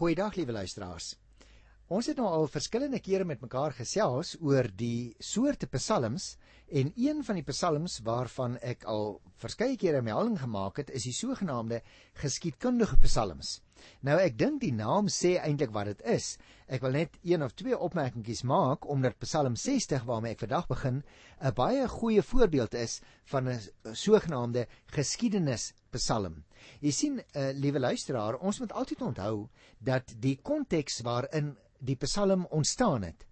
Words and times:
Goeiedag 0.00 0.38
liewe 0.38 0.54
luisteraars. 0.56 1.10
Ons 1.92 2.06
het 2.08 2.16
nou 2.16 2.24
al 2.32 2.46
verskillende 2.48 3.02
kere 3.04 3.26
met 3.28 3.42
mekaar 3.44 3.74
gesels 3.76 4.30
oor 4.40 4.64
die 4.72 5.12
soorte 5.20 5.66
psalms 5.74 6.30
en 6.80 6.88
een 6.96 7.20
van 7.26 7.36
die 7.36 7.44
psalms 7.44 7.98
waarvan 8.06 8.54
ek 8.64 8.86
al 8.88 9.18
verskeie 9.44 9.76
kere 9.76 10.00
melding 10.00 10.38
gemaak 10.40 10.80
het, 10.80 10.88
is 10.96 11.04
die 11.04 11.12
sogenaamde 11.12 11.82
geskiedkundige 12.22 12.96
psalms. 13.04 13.58
Nou 14.00 14.18
ek 14.20 14.38
dink 14.38 14.60
die 14.60 14.72
naam 14.72 15.08
sê 15.08 15.36
eintlik 15.40 15.72
wat 15.74 15.90
dit 15.90 16.02
is. 16.14 16.36
Ek 16.68 16.82
wil 16.84 16.94
net 16.94 17.16
een 17.26 17.42
of 17.42 17.54
twee 17.58 17.76
opmerkingies 17.76 18.42
maak 18.46 18.88
omdat 18.88 19.18
Psalm 19.24 19.56
60 19.56 20.04
waarmee 20.08 20.36
ek 20.36 20.44
vandag 20.44 20.66
begin, 20.70 21.02
'n 21.40 21.54
baie 21.54 21.88
goeie 21.88 22.22
voorbeeld 22.22 22.74
is 22.74 23.00
van 23.24 23.48
'n 23.48 23.60
sogenaamde 23.92 24.66
geskiedenis 24.86 25.72
psalm. 25.90 26.44
Jy 26.80 26.90
sien, 26.90 27.20
uh, 27.34 27.50
liewe 27.54 27.80
luisteraar, 27.80 28.38
ons 28.38 28.60
moet 28.60 28.72
altyd 28.72 29.02
onthou 29.02 29.48
dat 29.78 30.14
die 30.18 30.38
konteks 30.42 31.00
waarin 31.00 31.56
die 31.78 31.96
psalm 31.96 32.46
ontstaan 32.50 33.02
het, 33.02 33.26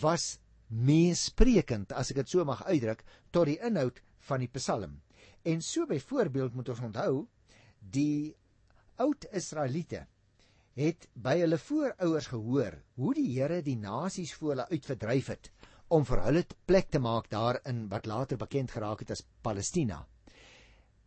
was 0.00 0.38
meesprekend, 0.68 1.92
as 1.92 2.10
ek 2.10 2.22
dit 2.22 2.28
so 2.28 2.44
mag 2.44 2.64
uitdruk, 2.64 3.04
tot 3.30 3.46
die 3.46 3.58
inhoud 3.64 4.02
van 4.28 4.44
die 4.44 4.52
psalm. 4.52 5.00
En 5.48 5.62
so 5.62 5.86
byvoorbeeld 5.86 6.54
moet 6.54 6.68
ons 6.68 6.80
onthou 6.80 7.26
die 7.80 8.36
oud 8.98 9.26
Israeliete 9.32 10.06
het 10.78 11.08
by 11.14 11.36
hulle 11.40 11.58
voorouers 11.58 12.28
gehoor 12.30 12.76
hoe 12.98 13.14
die 13.14 13.28
Here 13.32 13.62
die 13.66 13.76
nasies 13.78 14.34
voor 14.38 14.54
hulle 14.54 14.68
uitverdryf 14.70 15.30
het 15.32 15.50
om 15.94 16.04
vir 16.06 16.22
hulle 16.26 16.44
plek 16.68 16.90
te 16.92 17.00
maak 17.02 17.30
daarin 17.32 17.86
wat 17.92 18.06
later 18.06 18.38
bekend 18.38 18.74
geraak 18.74 19.02
het 19.02 19.14
as 19.14 19.24
Palestina. 19.42 20.02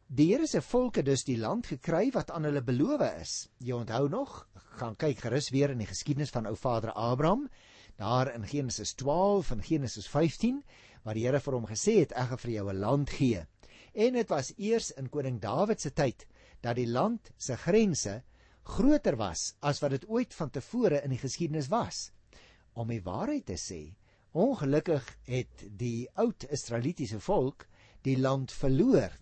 Die 0.07 0.31
Here 0.31 0.47
se 0.47 0.59
volke 0.65 1.03
dus 1.07 1.23
die 1.23 1.37
land 1.39 1.69
gekry 1.71 2.09
wat 2.15 2.31
aan 2.35 2.47
hulle 2.49 2.63
beloof 2.67 3.03
is. 3.21 3.35
Jy 3.59 3.77
onthou 3.77 4.09
nog, 4.09 4.33
gaan 4.79 4.97
kyk 4.99 5.21
gerus 5.23 5.51
weer 5.55 5.71
in 5.71 5.83
die 5.83 5.87
geskiedenis 5.87 6.33
van 6.35 6.49
ou 6.49 6.55
vader 6.59 6.91
Abraham, 6.91 7.45
daar 8.01 8.33
in 8.33 8.47
Genesis 8.47 8.95
12 8.99 9.51
en 9.55 9.63
Genesis 9.63 10.09
15, 10.11 10.63
waar 11.03 11.15
die 11.15 11.27
Here 11.27 11.39
vir 11.39 11.55
hom 11.55 11.69
gesê 11.69 12.01
het 12.01 12.11
ek 12.11 12.33
gaan 12.33 12.43
vir 12.43 12.51
jou 12.57 12.67
'n 12.71 12.81
land 12.81 13.09
gee. 13.09 13.45
En 13.93 14.13
dit 14.13 14.29
was 14.29 14.53
eers 14.57 14.91
in 14.91 15.09
koning 15.09 15.39
Dawid 15.39 15.81
se 15.81 15.91
tyd 15.91 16.25
dat 16.61 16.77
die 16.77 16.87
land 16.87 17.31
se 17.37 17.57
grense 17.57 18.21
groter 18.63 19.17
was 19.17 19.55
as 19.59 19.81
wat 19.81 19.95
dit 19.95 20.07
ooit 20.07 20.33
vantevore 20.33 21.01
in 21.03 21.15
die 21.15 21.21
geskiedenis 21.21 21.71
was. 21.71 22.11
Om 22.73 22.93
die 22.93 23.01
waarheid 23.03 23.45
te 23.49 23.57
sê, 23.59 23.81
ongelukkig 24.31 25.07
het 25.27 25.65
die 25.77 26.07
oud 26.21 26.45
Israelitiese 26.49 27.19
volk 27.19 27.67
die 28.07 28.17
land 28.17 28.51
verloor 28.51 29.17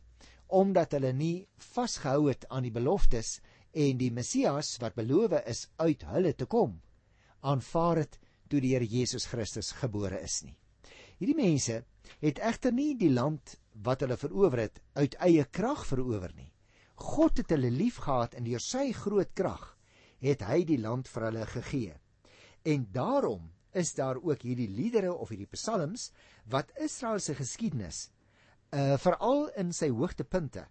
omdat 0.50 0.96
hulle 0.98 1.12
nie 1.14 1.48
vasgehou 1.62 2.30
het 2.30 2.46
aan 2.50 2.66
die 2.66 2.74
beloftes 2.74 3.38
en 3.74 3.98
die 4.02 4.12
Messias 4.14 4.76
wat 4.82 4.98
beloof 4.98 5.36
is 5.46 5.68
uit 5.78 6.06
hulle 6.10 6.34
te 6.34 6.46
kom 6.50 6.80
aanvaar 7.40 8.04
het 8.04 8.20
toe 8.50 8.60
die 8.62 8.74
Here 8.74 8.86
Jesus 8.88 9.28
Christus 9.30 9.72
gebore 9.78 10.20
is 10.24 10.42
nie. 10.44 10.56
Hierdie 11.20 11.38
mense 11.38 11.84
het 12.24 12.40
egter 12.40 12.74
nie 12.74 12.96
die 12.98 13.12
land 13.12 13.58
wat 13.86 14.04
hulle 14.04 14.18
verower 14.20 14.66
het 14.66 14.80
uit 14.96 15.16
eie 15.24 15.46
krag 15.46 15.86
verower 15.88 16.32
nie. 16.36 16.50
God 17.00 17.40
het 17.40 17.54
hulle 17.56 17.72
liefgehad 17.72 18.36
en 18.36 18.44
deur 18.48 18.64
sy 18.64 18.92
groot 18.96 19.32
krag 19.34 19.76
het 20.20 20.44
hy 20.44 20.64
die 20.68 20.80
land 20.82 21.08
vir 21.08 21.30
hulle 21.30 21.46
gegee. 21.48 21.96
En 22.68 22.88
daarom 22.92 23.50
is 23.72 23.94
daar 23.96 24.18
ook 24.20 24.44
hierdie 24.44 24.70
liedere 24.70 25.14
of 25.14 25.30
hierdie 25.32 25.50
psalms 25.54 26.10
wat 26.50 26.72
Israel 26.82 27.20
se 27.24 27.36
geskiedenis 27.38 28.10
uh 28.76 28.98
veral 29.02 29.48
in 29.58 29.72
sy 29.74 29.90
hoogtepunte 29.90 30.68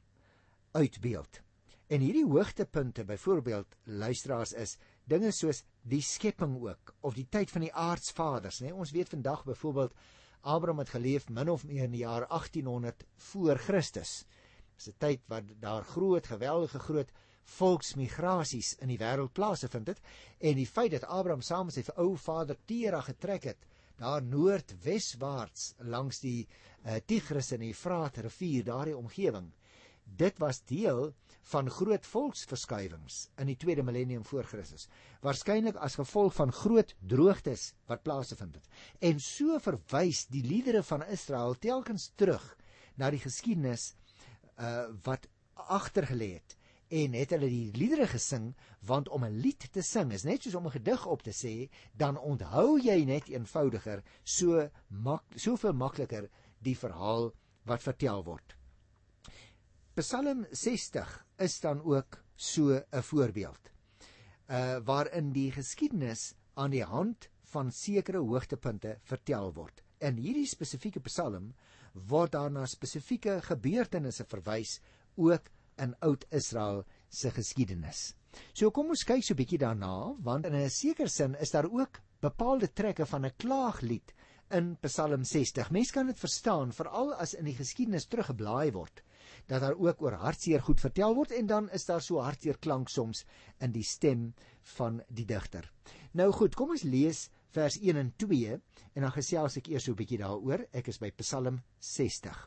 uitbeeld. 0.77 1.41
En 1.89 2.05
hierdie 2.05 2.27
hoogtepunte 2.27 3.05
byvoorbeeld 3.09 3.77
luisteraars 3.85 4.53
is 4.53 4.77
dinge 5.09 5.33
soos 5.33 5.63
die 5.83 6.03
skepping 6.05 6.59
ook 6.61 6.93
of 7.01 7.17
die 7.17 7.27
tyd 7.31 7.51
van 7.51 7.65
die 7.65 7.73
aardsvaders, 7.73 8.61
né? 8.61 8.73
Ons 8.73 8.93
weet 8.93 9.09
vandag 9.09 9.45
byvoorbeeld 9.49 9.95
Abraham 10.41 10.79
het 10.79 10.93
geleef 10.93 11.29
min 11.29 11.49
of 11.51 11.65
meer 11.65 11.89
in 11.89 11.97
die 11.97 12.05
jaar 12.05 12.27
1800 12.29 13.07
voor 13.33 13.59
Christus. 13.59 14.27
Dis 14.79 14.89
'n 14.93 14.99
tyd 14.99 15.23
wat 15.27 15.49
daar 15.61 15.85
groot, 15.85 16.27
geweldige 16.27 16.79
groot 16.79 17.11
volksmigrasies 17.57 18.75
in 18.85 18.93
die 18.93 18.99
wêreld 19.01 19.33
plaasgevind 19.35 19.89
het 19.93 20.01
en 20.39 20.55
die 20.61 20.67
feit 20.67 20.93
dat 20.95 21.07
Abraham 21.19 21.43
saam 21.43 21.67
met 21.67 21.75
sy 21.75 21.85
ou 21.97 22.13
vader 22.17 22.59
Tera 22.71 23.01
getrek 23.07 23.49
het 23.51 23.67
daar 23.99 24.23
noordweswaarts 24.23 25.73
langs 25.95 26.21
die 26.23 26.47
uh, 26.47 27.01
Tigris 27.07 27.51
en 27.57 27.65
die 27.65 27.73
Efraat 27.75 28.21
rivier 28.23 28.65
daardie 28.69 28.97
omgewing. 28.97 29.51
Dit 30.05 30.39
was 30.39 30.63
deel 30.71 31.11
van 31.51 31.71
groot 31.71 32.07
volksverskuiwings 32.07 33.19
in 33.43 33.51
die 33.51 33.57
tweede 33.57 33.83
millennium 33.83 34.25
voor 34.25 34.47
Christus, 34.47 34.87
waarskynlik 35.25 35.77
as 35.77 35.99
gevolg 35.99 36.37
van 36.39 36.53
groot 36.53 36.95
droogtes 37.01 37.73
wat 37.91 38.05
plaasgevind 38.07 38.61
het. 38.61 38.71
En 39.11 39.21
so 39.21 39.59
verwys 39.59 40.27
die 40.31 40.45
liedere 40.47 40.85
van 40.87 41.05
Israel 41.11 41.59
telkens 41.59 42.13
terug 42.15 42.47
na 42.97 43.11
die 43.11 43.23
geskiedenis 43.23 43.93
uh, 44.59 44.87
wat 45.05 45.29
agtergelê 45.55 46.33
het 46.39 46.57
en 46.89 47.13
het 47.13 47.35
hulle 47.35 47.49
die 47.53 47.73
liedere 47.77 48.07
gesing 48.09 48.53
want 48.81 49.09
om 49.09 49.25
'n 49.25 49.41
lied 49.45 49.69
te 49.73 49.83
sing 49.83 50.13
is 50.13 50.25
net 50.25 50.43
soos 50.43 50.55
om 50.55 50.67
'n 50.67 50.77
gedig 50.79 51.07
op 51.07 51.23
te 51.23 51.33
sê 51.33 51.69
dan 51.93 52.19
onthou 52.19 52.79
jy 52.79 53.05
net 53.05 53.29
eenvoudiger 53.29 54.03
so 54.25 54.71
mak 54.89 55.25
soveel 55.37 55.73
makliker 55.73 56.31
die 56.59 56.77
verhaal 56.77 57.33
wat 57.65 57.83
vertel 57.83 58.25
word. 58.25 58.57
Psalm 59.95 60.47
60 60.51 61.27
is 61.39 61.61
dan 61.61 61.83
ook 61.83 62.23
so 62.37 62.71
'n 62.71 63.03
voorbeeld. 63.03 63.71
Uh 64.49 64.79
waarin 64.85 65.33
die 65.33 65.53
geskiedenis 65.53 66.35
aan 66.55 66.71
die 66.71 66.85
hand 66.85 67.29
van 67.43 67.73
sekere 67.73 68.19
hoogtepunte 68.19 68.99
vertel 69.03 69.53
word. 69.55 69.83
In 69.99 70.17
hierdie 70.17 70.47
spesifieke 70.47 71.01
Psalm 71.01 71.55
word 72.07 72.33
daar 72.33 72.51
na 72.51 72.67
spesifieke 72.67 73.41
gebeurtenisse 73.43 74.25
verwys 74.25 74.79
ook 75.17 75.51
in 75.79 75.95
Oud-Israel 76.01 76.85
se 77.09 77.31
geskiedenis. 77.31 78.15
So 78.53 78.71
kom 78.71 78.91
ons 78.95 79.05
kyk 79.05 79.25
so 79.25 79.35
'n 79.35 79.41
bietjie 79.41 79.59
daarna, 79.59 80.15
want 80.21 80.47
in 80.47 80.55
'n 80.55 80.71
sekere 80.71 81.09
sin 81.09 81.35
is 81.35 81.51
daar 81.51 81.71
ook 81.71 82.01
bepaalde 82.21 82.73
trekke 82.73 83.07
van 83.07 83.25
'n 83.25 83.37
klaaglied 83.37 84.15
in 84.51 84.77
Psalm 84.81 85.25
60. 85.25 85.71
Mense 85.71 85.93
kan 85.93 86.07
dit 86.07 86.19
verstaan 86.19 86.73
veral 86.73 87.15
as 87.15 87.35
in 87.35 87.45
die 87.45 87.55
geskiedenis 87.55 88.07
teruggeblaai 88.07 88.73
word 88.73 89.03
dat 89.49 89.61
daar 89.61 89.77
ook 89.77 90.03
oor 90.03 90.13
hartseer 90.13 90.61
goed 90.61 90.81
vertel 90.81 91.15
word 91.15 91.33
en 91.33 91.47
dan 91.47 91.71
is 91.71 91.85
daar 91.85 92.03
so 92.03 92.21
hartseer 92.21 92.59
klank 92.59 92.89
soms 92.89 93.25
in 93.61 93.73
die 93.73 93.85
stem 93.85 94.35
van 94.77 95.03
die 95.09 95.25
digter. 95.25 95.71
Nou 96.13 96.33
goed, 96.33 96.55
kom 96.55 96.71
ons 96.71 96.83
lees 96.83 97.29
vers 97.57 97.79
1 97.81 97.97
en 97.97 98.13
2 98.17 98.55
en 98.55 99.05
dan 99.05 99.13
gesels 99.15 99.57
ek 99.61 99.69
eers 99.73 99.85
so 99.89 99.93
'n 99.93 100.01
bietjie 100.01 100.19
daaroor. 100.19 100.67
Ek 100.73 100.89
is 100.89 100.99
by 100.99 101.11
Psalm 101.11 101.61
60. 101.81 102.39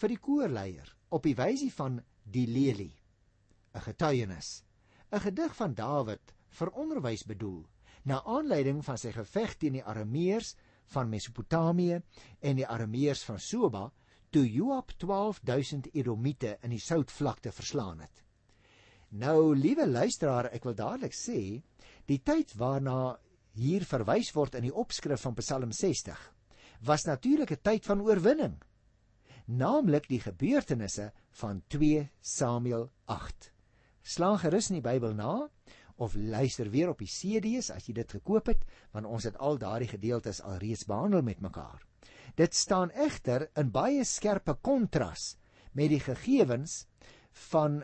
Vir 0.00 0.08
die 0.08 0.18
koorleier 0.18 0.96
op 1.10 1.22
die 1.22 1.34
wysie 1.34 1.70
van 1.72 2.02
die 2.24 2.46
lelie 2.46 2.94
'n 3.74 3.80
getuienis 3.80 4.64
'n 5.12 5.20
gedig 5.20 5.56
van 5.56 5.74
Dawid 5.74 6.34
vir 6.58 6.70
onderwys 6.70 7.24
bedoel 7.24 7.64
na 8.04 8.22
aanleiding 8.24 8.84
van 8.84 8.98
sy 8.98 9.12
geveg 9.12 9.56
teen 9.56 9.72
die 9.72 9.84
Arameërs 9.84 10.56
van 10.94 11.08
Mesopotamië 11.08 12.02
en 12.40 12.56
die 12.56 12.66
Arameërs 12.66 13.24
van 13.24 13.38
Soba 13.38 13.92
toe 14.30 14.44
Joab 14.52 14.92
12000 14.98 15.88
Edomite 15.94 16.58
in 16.62 16.70
die 16.70 16.80
Soutvlakte 16.80 17.52
verslaan 17.52 18.00
het 18.00 18.24
nou 19.12 19.54
liewe 19.56 19.86
luisteraar 19.86 20.48
ek 20.52 20.64
wil 20.64 20.74
dadelik 20.74 21.12
sê 21.12 21.62
die 22.06 22.20
tyd 22.22 22.54
waarna 22.58 23.18
hier 23.54 23.84
verwys 23.84 24.32
word 24.34 24.54
in 24.54 24.66
die 24.68 24.74
opskrif 24.74 25.22
van 25.26 25.34
Psalm 25.34 25.72
60 25.72 26.18
was 26.80 27.04
natuurlik 27.04 27.52
'n 27.52 27.62
tyd 27.62 27.86
van 27.86 28.00
oorwinning 28.00 28.58
naamlik 29.46 30.08
die 30.08 30.20
gebeurtenisse 30.20 31.10
van 31.30 31.62
2 31.68 32.08
Samuel 32.20 32.90
8. 33.04 33.50
Slaan 34.02 34.38
gerus 34.38 34.70
in 34.70 34.80
die 34.80 34.84
Bybel 34.84 35.14
na 35.14 35.48
of 35.96 36.14
luister 36.14 36.70
weer 36.70 36.90
op 36.90 36.98
die 37.02 37.10
CD's 37.10 37.70
as 37.70 37.86
jy 37.86 37.94
dit 37.94 38.14
gekoop 38.16 38.48
het, 38.50 38.62
want 38.92 39.06
ons 39.06 39.24
het 39.28 39.36
al 39.38 39.58
daardie 39.58 39.90
gedeeltes 39.90 40.40
alreeds 40.42 40.86
behandel 40.88 41.22
met 41.22 41.40
mekaar. 41.40 41.82
Dit 42.34 42.54
staan 42.54 42.90
egter 42.90 43.50
in 43.60 43.70
baie 43.70 44.04
skerpe 44.04 44.56
kontras 44.62 45.36
met 45.72 45.92
die 45.92 46.00
gegevens 46.00 46.86
van 47.52 47.82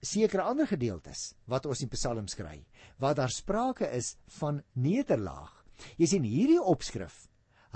sekere 0.00 0.42
ander 0.42 0.66
gedeeltes 0.66 1.34
wat 1.46 1.66
ons 1.66 1.82
in 1.82 1.90
Psalms 1.92 2.34
kry, 2.34 2.64
waar 2.98 3.14
daar 3.14 3.30
sprake 3.30 3.88
is 3.96 4.16
van 4.40 4.62
nederlaag. 4.72 5.52
Jy 5.96 6.06
sien 6.06 6.24
hierdie 6.24 6.60
opskrif 6.60 7.26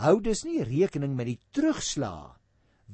hou 0.00 0.18
dus 0.22 0.42
nie 0.46 0.62
rekening 0.66 1.14
met 1.14 1.28
die 1.30 1.40
terugslag 1.54 2.34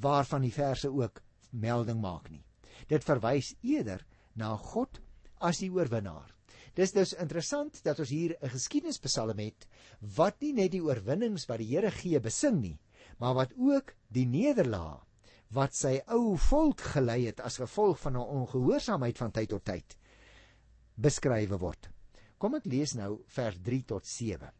waarvan 0.01 0.45
die 0.45 0.55
verse 0.55 0.89
ook 0.89 1.23
melding 1.51 2.01
maak 2.01 2.29
nie. 2.31 2.43
Dit 2.89 3.05
verwys 3.05 3.55
eerder 3.63 4.05
na 4.37 4.53
God 4.57 5.01
as 5.41 5.61
die 5.63 5.71
oorwinnaar. 5.73 6.29
Dis 6.77 6.93
dus 6.95 7.15
interessant 7.19 7.81
dat 7.85 7.99
ons 7.99 8.13
hier 8.13 8.37
'n 8.41 8.49
geskiedenispsalm 8.49 9.39
het 9.39 9.67
wat 10.17 10.41
nie 10.41 10.53
net 10.53 10.73
die 10.73 10.83
oorwinnings 10.83 11.49
wat 11.49 11.59
die 11.59 11.75
Here 11.75 11.91
gee 11.91 12.21
besing 12.21 12.61
nie, 12.61 12.79
maar 13.19 13.35
wat 13.35 13.53
ook 13.59 13.95
die 14.09 14.27
nederlaag 14.27 15.05
wat 15.51 15.75
sy 15.75 15.99
ou 16.07 16.37
volk 16.39 16.81
gelei 16.95 17.25
het 17.27 17.41
as 17.41 17.59
gevolg 17.59 17.99
van 17.99 18.17
'n 18.17 18.31
ongehoorsaamheid 18.41 19.19
van 19.19 19.31
tyd 19.31 19.49
tot 19.49 19.65
tyd 19.65 19.97
beskrywe 21.01 21.59
word. 21.59 21.89
Kom 22.39 22.55
ek 22.55 22.67
lees 22.69 22.95
nou 22.95 23.23
vers 23.35 23.59
3 23.65 23.85
tot 23.85 24.07
7. 24.07 24.51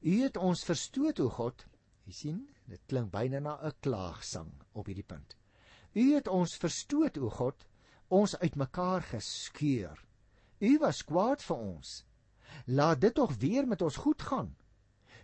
U 0.00 0.14
het 0.22 0.36
ons 0.36 0.64
verstoot 0.64 1.20
o 1.20 1.28
God. 1.28 1.64
U 2.08 2.12
sien, 2.12 2.48
dit 2.68 2.80
klink 2.88 3.10
byna 3.12 3.40
na 3.40 3.58
'n 3.62 3.72
klaagsang 3.80 4.52
op 4.72 4.86
hierdie 4.86 5.06
punt. 5.06 5.36
U 5.94 6.14
het 6.14 6.28
ons 6.28 6.56
verstoot 6.56 7.18
o 7.18 7.30
God, 7.30 7.66
ons 8.08 8.36
uitmekaar 8.36 9.02
geskeur. 9.02 9.98
U 10.60 10.78
was 10.78 11.02
kwaad 11.04 11.42
vir 11.42 11.56
ons. 11.56 12.04
Laat 12.66 13.00
dit 13.00 13.14
tog 13.14 13.34
weer 13.36 13.66
met 13.66 13.82
ons 13.82 13.96
goed 13.96 14.22
gaan. 14.22 14.56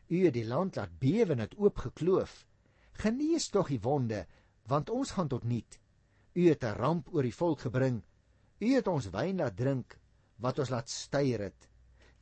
U 0.08 0.24
het 0.24 0.34
die 0.34 0.46
land 0.46 0.76
laat 0.76 0.98
bewe 0.98 1.32
en 1.32 1.38
dit 1.38 1.56
oopgekloof. 1.56 2.46
Genees 2.92 3.48
tog 3.48 3.68
die 3.68 3.80
wonde, 3.80 4.26
want 4.66 4.90
ons 4.90 5.10
gaan 5.10 5.28
tot 5.28 5.44
niet. 5.44 5.78
U 6.34 6.48
het 6.48 6.64
'n 6.64 6.76
ramp 6.76 7.08
oor 7.14 7.22
die 7.22 7.34
volk 7.34 7.60
gebring. 7.60 8.02
U 8.58 8.74
het 8.74 8.86
ons 8.86 9.10
wyn 9.10 9.36
laat 9.36 9.56
drink 9.56 9.98
wat 10.36 10.58
ons 10.58 10.70
laat 10.70 10.90
styer 10.90 11.40
het. 11.40 11.68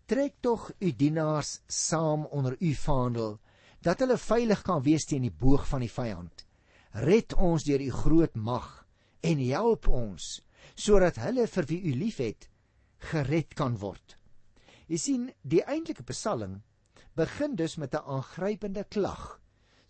Trek 0.07 0.35
tog 0.41 0.73
u 0.79 0.93
dienaars 0.93 1.61
saam 1.67 2.25
onder 2.27 2.57
u 2.61 2.75
vaandel 2.75 3.41
dat 3.81 3.99
hulle 3.99 4.19
veilig 4.19 4.63
kan 4.63 4.83
wees 4.83 5.05
teen 5.05 5.23
die 5.23 5.37
boog 5.45 5.67
van 5.69 5.81
die 5.81 5.91
vyand. 5.91 6.47
Red 6.91 7.35
ons 7.35 7.65
deur 7.65 7.81
u 7.81 7.91
groot 7.91 8.35
mag 8.35 8.87
en 9.21 9.39
help 9.39 9.89
ons 9.89 10.43
sodat 10.75 11.17
hulle 11.17 11.47
vir 11.47 11.67
wie 11.67 11.81
u 11.83 11.95
liefhet 11.95 12.49
gered 13.11 13.55
kan 13.55 13.77
word. 13.79 14.19
Jy 14.87 14.99
sien, 14.99 15.31
die 15.43 15.63
eintlike 15.65 16.05
Psalm 16.11 16.63
begin 17.17 17.57
dus 17.57 17.77
met 17.77 17.95
'n 17.95 18.05
aangrypende 18.07 18.85
klag, 18.85 19.41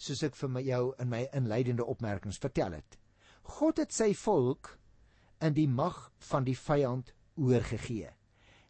soos 0.02 0.22
ek 0.26 0.36
vir 0.38 0.50
my 0.50 0.62
jou 0.66 0.82
in 1.02 1.10
my 1.12 1.22
inleidende 1.36 1.86
opmerkings 1.86 2.40
vertel 2.42 2.74
het. 2.78 2.98
God 3.58 3.78
het 3.82 3.94
sy 3.94 4.12
volk 4.18 4.76
in 5.42 5.54
die 5.54 5.68
mag 5.68 6.10
van 6.30 6.46
die 6.46 6.58
vyand 6.58 7.12
oorgegee. 7.38 8.10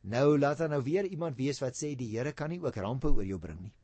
Nou 0.02 0.38
laat 0.38 0.58
dan 0.58 0.72
nou 0.74 0.82
weer 0.82 1.06
iemand 1.06 1.38
wees 1.38 1.60
wat 1.62 1.78
sê 1.78 1.94
die 1.96 2.10
Here 2.10 2.32
kan 2.32 2.50
nie 2.50 2.60
ook 2.60 2.76
rampe 2.76 3.12
oor 3.12 3.24
jou 3.24 3.38
bring 3.38 3.60
nie. 3.60 3.74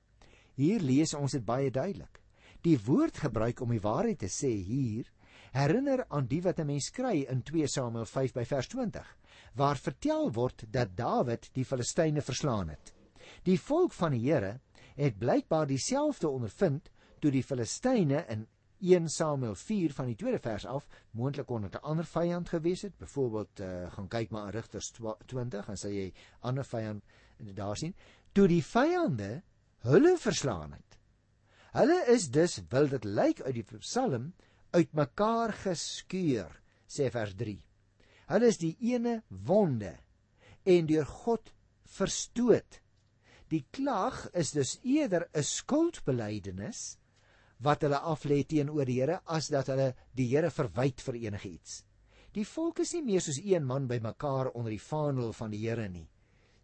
Hier 0.58 0.82
lees 0.82 1.14
ons 1.14 1.36
dit 1.36 1.44
baie 1.44 1.70
duidelik. 1.70 2.20
Die 2.66 2.78
woord 2.86 3.20
gebruik 3.22 3.60
om 3.62 3.70
die 3.70 3.82
waarheid 3.82 4.18
te 4.24 4.30
sê 4.32 4.50
hier 4.50 5.06
herinner 5.54 6.04
aan 6.10 6.26
die 6.26 6.40
wat 6.42 6.58
'n 6.60 6.66
mens 6.66 6.90
kry 6.90 7.24
in 7.30 7.42
2 7.42 7.68
Samuel 7.68 8.04
5 8.04 8.34
by 8.34 8.44
vers 8.44 8.68
20 8.68 9.16
waar 9.54 9.76
vertel 9.76 10.32
word 10.32 10.64
dat 10.70 10.96
Dawid 10.96 11.50
die 11.54 11.64
Filistyne 11.64 12.20
verslaan 12.20 12.68
het. 12.68 12.92
Die 13.44 13.58
volk 13.60 13.92
van 13.92 14.12
die 14.12 14.30
Here 14.30 14.60
het 14.96 15.18
blykbaar 15.18 15.66
dieselfde 15.66 16.28
ondervind 16.28 16.90
toe 17.20 17.30
die 17.34 17.42
Filistyne 17.42 18.24
in 18.28 18.46
1 18.80 19.08
Samuel 19.10 19.54
4 19.58 19.92
van 19.92 20.06
die 20.06 20.16
tweede 20.16 20.38
vers 20.38 20.66
af 20.66 20.86
moontlik 21.10 21.46
kon 21.46 21.62
dit 21.66 21.74
'n 21.74 21.82
ander 21.82 22.06
vyand 22.06 22.48
gewees 22.48 22.82
het 22.82 22.98
byvoorbeeld 22.98 23.60
uh, 23.60 23.92
gaan 23.92 24.08
kyk 24.08 24.30
maar 24.30 24.46
in 24.46 24.52
Rigters 24.52 24.92
20 25.26 25.68
en 25.68 25.76
sê 25.76 25.90
jy 25.90 26.12
ander 26.40 26.64
vyand 26.64 27.02
daar 27.54 27.76
sien 27.76 27.94
toe 28.32 28.48
die 28.48 28.62
vyande 28.62 29.42
hulle 29.78 30.16
verslaan 30.18 30.72
het. 30.72 30.98
Hulle 31.72 32.04
is 32.06 32.30
dus 32.30 32.60
wil 32.70 32.88
dit 32.88 33.04
lyk 33.04 33.40
uit 33.40 33.54
die 33.54 33.78
psalm 33.78 34.32
uitmekaar 34.70 35.52
geskeur 35.52 36.60
sê 36.86 37.10
vers 37.10 37.34
3 37.34 37.62
hulle 38.28 38.46
is 38.52 38.60
die 38.60 38.76
ene 38.92 39.22
wonde 39.28 39.94
en 40.68 40.86
deur 40.86 41.06
God 41.06 41.52
verstoot. 41.98 42.80
Die 43.48 43.64
klag 43.72 44.26
is 44.36 44.52
dus 44.52 44.78
eerder 44.84 45.28
'n 45.32 45.42
skuldbelydenis 45.42 46.98
wat 47.64 47.82
hulle 47.82 47.98
aflê 48.12 48.42
teenoor 48.46 48.86
die 48.86 49.00
Here 49.00 49.20
as 49.26 49.48
dat 49.50 49.70
hulle 49.72 49.92
die 50.14 50.28
Here 50.30 50.50
verwyd 50.50 51.02
vir 51.02 51.18
enigiets. 51.26 51.82
Die 52.34 52.46
volk 52.46 52.82
is 52.84 52.92
nie 52.94 53.02
meer 53.02 53.24
soos 53.24 53.40
een 53.42 53.66
man 53.66 53.88
bymekaar 53.90 54.52
onder 54.52 54.70
die 54.70 54.82
vaandel 54.82 55.32
van 55.34 55.50
die 55.54 55.64
Here 55.64 55.88
nie, 55.88 56.06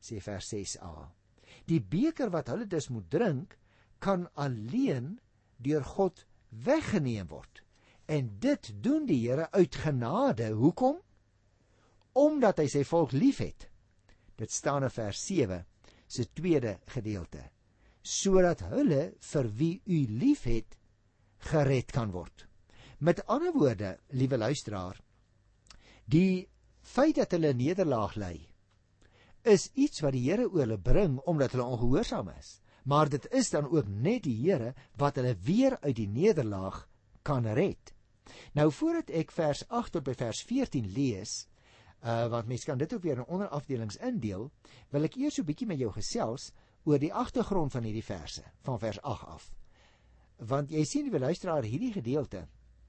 sê 0.00 0.20
vers 0.23 0.52
6a. 0.52 1.08
Die 1.67 1.81
beker 1.81 2.31
wat 2.31 2.50
hulle 2.52 2.67
dus 2.69 2.91
moet 2.93 3.08
drink, 3.11 3.56
kan 3.99 4.29
alleen 4.35 5.17
deur 5.64 5.85
God 5.96 6.26
weggeneem 6.64 7.31
word. 7.31 7.62
En 8.06 8.29
dit 8.38 8.70
doen 8.85 9.06
die 9.08 9.23
Here 9.25 9.49
uit 9.52 9.75
genade. 9.81 10.50
Hoekom? 10.52 11.00
Omdat 12.12 12.61
hy 12.61 12.69
sy 12.69 12.85
volk 12.85 13.14
liefhet. 13.17 13.70
Dit 14.37 14.52
staan 14.52 14.85
in 14.85 14.93
vers 14.93 15.26
7 15.26 15.64
se 16.06 16.26
tweede 16.37 16.79
gedeelte. 16.93 17.49
Sodat 18.05 18.61
hulle 18.69 19.14
vir 19.32 19.49
wie 19.58 19.81
u 19.88 20.05
liefhet 20.20 20.76
gered 21.44 21.93
kan 21.93 22.11
word. 22.14 22.46
Met 22.99 23.26
ander 23.26 23.52
woorde, 23.52 23.99
liewe 24.17 24.38
luisteraar, 24.38 25.00
die 26.05 26.49
feit 26.85 27.17
dat 27.20 27.32
hulle 27.37 27.52
nederlaag 27.56 28.17
ly, 28.20 28.35
is 29.44 29.69
iets 29.75 30.00
wat 30.05 30.14
die 30.17 30.25
Here 30.25 30.46
oor 30.49 30.64
hulle 30.64 30.81
bring 30.81 31.19
omdat 31.29 31.52
hulle 31.52 31.67
ongehoorsaam 31.69 32.31
is. 32.38 32.61
Maar 32.85 33.08
dit 33.12 33.26
is 33.32 33.50
dan 33.52 33.69
ook 33.69 33.88
net 33.88 34.25
die 34.25 34.37
Here 34.41 34.73
wat 35.00 35.17
hulle 35.20 35.35
weer 35.44 35.76
uit 35.81 35.96
die 35.96 36.08
nederlaag 36.08 36.87
kan 37.23 37.47
red. 37.56 37.93
Nou 38.56 38.70
voordat 38.73 39.12
ek 39.12 39.32
vers 39.32 39.64
8 39.69 39.99
tot 39.99 40.05
by 40.05 40.14
vers 40.17 40.40
14 40.49 40.88
lees, 40.97 41.43
uh 42.05 42.25
want 42.32 42.49
mense 42.49 42.69
kan 42.69 42.81
dit 42.81 42.93
ook 42.93 43.05
weer 43.05 43.20
in 43.20 43.29
onderafdelings 43.29 44.00
indeel, 44.00 44.50
wil 44.93 45.05
ek 45.05 45.17
eers 45.20 45.37
so 45.37 45.43
'n 45.43 45.49
bietjie 45.49 45.69
met 45.69 45.81
jou 45.81 45.93
gesels 45.93 46.52
oor 46.85 46.99
die 46.99 47.12
agtergrond 47.12 47.73
van 47.73 47.85
hierdie 47.85 48.05
verse 48.05 48.44
van 48.64 48.79
vers 48.79 49.00
8 49.02 49.29
af 49.29 49.52
want 50.38 50.70
jy 50.70 50.84
sien 50.84 51.10
die 51.10 51.20
luisteraar 51.20 51.66
hierdie 51.66 51.92
gedeelte 51.94 52.46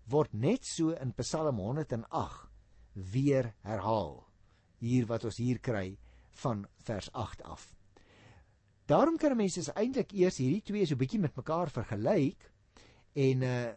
word 0.09 0.33
net 0.33 0.65
so 0.65 0.93
in 0.93 1.13
Psalm 1.17 1.59
108 1.59 2.49
weer 3.13 3.53
herhaal 3.65 4.23
hier 4.79 5.07
wat 5.09 5.25
ons 5.25 5.39
hier 5.41 5.59
kry 5.59 5.97
van 6.41 6.65
vers 6.83 7.09
8 7.13 7.41
af. 7.47 7.71
Daarom 8.85 9.17
kan 9.17 9.35
mense 9.37 9.71
eintlik 9.73 10.13
eers 10.13 10.37
hierdie 10.37 10.61
twee 10.61 10.85
so 10.85 10.99
bietjie 10.99 11.19
met 11.19 11.35
mekaar 11.37 11.71
vergelyk 11.73 12.51
en 13.15 13.43
uh 13.43 13.73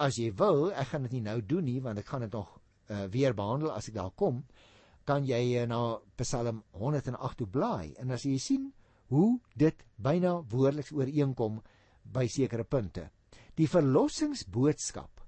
as 0.00 0.16
jy 0.16 0.30
wil, 0.32 0.70
ek 0.72 0.94
gaan 0.94 1.02
dit 1.04 1.18
nie 1.18 1.26
nou 1.26 1.40
doen 1.44 1.66
nie 1.68 1.80
want 1.84 1.98
ek 2.00 2.06
gaan 2.08 2.22
dit 2.24 2.32
nog 2.32 2.54
uh, 2.88 3.04
weer 3.12 3.34
behandel 3.36 3.68
as 3.74 3.90
ek 3.90 3.98
daar 3.98 4.14
kom, 4.16 4.38
kan 5.04 5.26
jy 5.28 5.60
uh, 5.60 5.66
na 5.68 5.80
Psalm 6.16 6.62
108 6.72 7.36
toe 7.36 7.46
blaai 7.46 7.92
en 8.00 8.14
as 8.16 8.24
jy 8.24 8.38
sien 8.40 8.70
hoe 9.12 9.34
dit 9.60 9.84
byna 10.00 10.38
woordeliks 10.48 10.94
ooreenkom 10.96 11.60
by 12.02 12.26
sekere 12.28 12.64
punte. 12.64 13.10
Die 13.56 13.68
verlossingsboodskap 13.68 15.20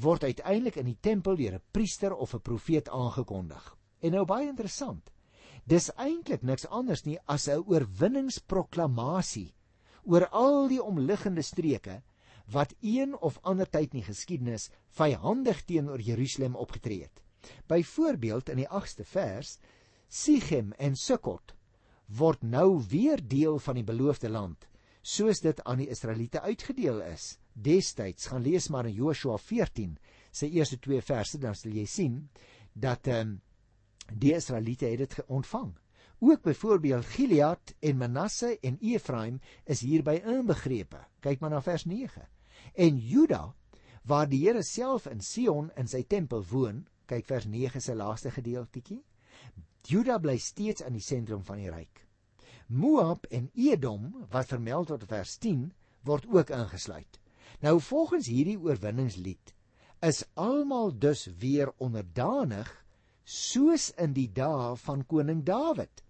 word 0.00 0.24
uiteindelik 0.24 0.76
in 0.80 0.86
die 0.86 0.98
tempel 1.00 1.36
deur 1.36 1.54
'n 1.54 1.62
priester 1.72 2.14
of 2.14 2.34
'n 2.34 2.40
profeet 2.40 2.88
aangekondig. 2.88 3.76
En 4.00 4.12
nou 4.12 4.24
baie 4.24 4.48
interessant. 4.48 5.10
Dis 5.66 5.90
eintlik 5.96 6.42
niks 6.42 6.66
anders 6.66 7.04
nie 7.04 7.18
as 7.26 7.48
'n 7.48 7.64
oorwinningsproklamasie 7.66 9.54
oor 10.04 10.26
al 10.28 10.68
die 10.68 10.82
omliggende 10.82 11.42
streke 11.42 12.02
wat 12.50 12.74
een 12.80 13.14
of 13.20 13.38
ander 13.42 13.68
tyd 13.70 13.92
in 13.92 14.00
die 14.00 14.08
geskiedenis 14.08 14.70
vyandig 14.90 15.64
teenoor 15.64 16.00
Jerusalem 16.00 16.56
opgetree 16.56 17.02
het. 17.02 17.22
Byvoorbeeld 17.66 18.48
in 18.48 18.56
die 18.56 18.68
8ste 18.68 19.04
vers 19.04 19.58
Sichem 20.08 20.72
en 20.78 20.96
Sukkot 20.96 21.54
word 22.06 22.42
nou 22.42 22.82
weer 22.88 23.20
deel 23.22 23.58
van 23.58 23.74
die 23.74 23.84
beloofde 23.84 24.28
land 24.28 24.69
soos 25.02 25.40
dit 25.40 25.62
aan 25.64 25.80
die 25.82 25.88
Israeliete 25.88 26.40
uitgedeel 26.40 27.02
is. 27.02 27.38
Destyds 27.52 28.26
gaan 28.26 28.42
lees 28.42 28.68
maar 28.68 28.86
in 28.86 28.94
Joshua 28.94 29.38
14 29.38 29.98
se 30.30 30.48
eerste 30.50 30.78
2 30.78 31.02
verse 31.02 31.38
dan 31.38 31.54
sal 31.54 31.72
jy 31.72 31.86
sien 31.86 32.28
dat 32.72 33.06
ehm 33.06 33.20
um, 33.20 33.38
die 34.10 34.34
Israeliete 34.34 34.86
het 34.90 34.98
dit 34.98 35.26
ontvang. 35.26 35.70
Ook 36.18 36.42
byvoorbeeld 36.42 37.04
Gilead 37.04 37.74
en 37.78 37.96
Manasse 37.96 38.58
en 38.60 38.78
Efraim 38.80 39.40
is 39.64 39.80
hierby 39.80 40.18
inbegrepe. 40.24 40.98
Kyk 41.20 41.40
maar 41.40 41.50
na 41.50 41.62
vers 41.62 41.84
9. 41.84 42.26
En 42.74 42.98
Juda 42.98 43.54
waar 44.02 44.28
die 44.28 44.40
Here 44.46 44.62
self 44.62 45.06
in 45.06 45.20
Sion 45.20 45.70
in 45.76 45.88
sy 45.88 46.02
tempel 46.08 46.44
woon, 46.50 46.84
kyk 47.06 47.26
vers 47.28 47.46
9 47.46 47.80
se 47.80 47.94
laaste 47.94 48.32
gedeeltjie. 48.34 49.00
Juda 49.86 50.18
bly 50.18 50.36
steeds 50.38 50.82
aan 50.82 50.96
die 50.96 51.04
sentrum 51.04 51.44
van 51.44 51.60
die 51.60 51.70
ryk. 51.70 52.06
Moab 52.70 53.24
en 53.34 53.48
Edom 53.58 54.12
wat 54.30 54.46
vermeld 54.46 54.92
word 54.92 55.02
in 55.02 55.10
vers 55.10 55.30
10 55.42 55.62
word 56.06 56.26
ook 56.30 56.50
ingesluit. 56.54 57.16
Nou 57.66 57.80
volgens 57.82 58.28
hierdie 58.30 58.60
oorwinningslied 58.62 59.54
is 60.06 60.22
almal 60.38 60.92
dus 60.94 61.24
weer 61.42 61.72
onderdanig 61.82 62.70
soos 63.26 63.88
in 63.98 64.14
die 64.14 64.28
dae 64.32 64.76
van 64.84 65.02
koning 65.10 65.42
Dawid. 65.48 66.04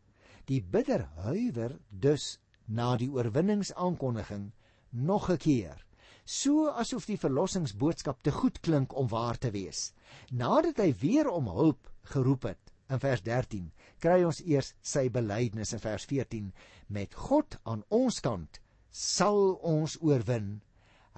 Die 0.52 0.60
bidder 0.60 1.06
huiwer 1.24 1.78
dus 1.88 2.36
na 2.66 2.92
die 3.00 3.08
oorwinningsaankondiging 3.08 4.50
nog 4.90 5.30
'n 5.30 5.36
keer. 5.36 5.86
So 6.24 6.68
asof 6.68 7.06
die 7.06 7.18
verlossingsboodskap 7.18 8.22
te 8.22 8.30
goed 8.30 8.60
klink 8.60 8.94
om 8.94 9.08
waar 9.08 9.38
te 9.38 9.50
wees. 9.50 9.94
Nadat 10.30 10.76
hy 10.76 10.92
weer 10.92 11.28
om 11.28 11.48
hulp 11.48 11.88
geroep 12.02 12.42
het, 12.42 12.69
in 12.90 13.02
vers 13.02 13.22
13 13.26 13.70
kry 14.02 14.20
ons 14.26 14.42
eers 14.44 14.74
sy 14.82 15.08
belydenis 15.08 15.74
in 15.76 15.82
vers 15.82 16.06
14 16.10 16.52
met 16.88 17.14
God 17.14 17.56
aan 17.64 17.84
ons 17.88 18.20
kant 18.20 18.60
sal 18.90 19.56
ons 19.62 19.96
oorwin 20.02 20.60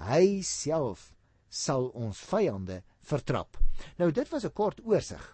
hy 0.09 0.43
self 0.47 1.11
sal 1.49 1.91
ons 1.95 2.25
vyande 2.33 2.83
vertrap 3.13 3.57
nou 3.99 4.11
dit 4.11 4.29
was 4.33 4.45
'n 4.45 4.57
kort 4.57 4.81
oorsig 4.85 5.25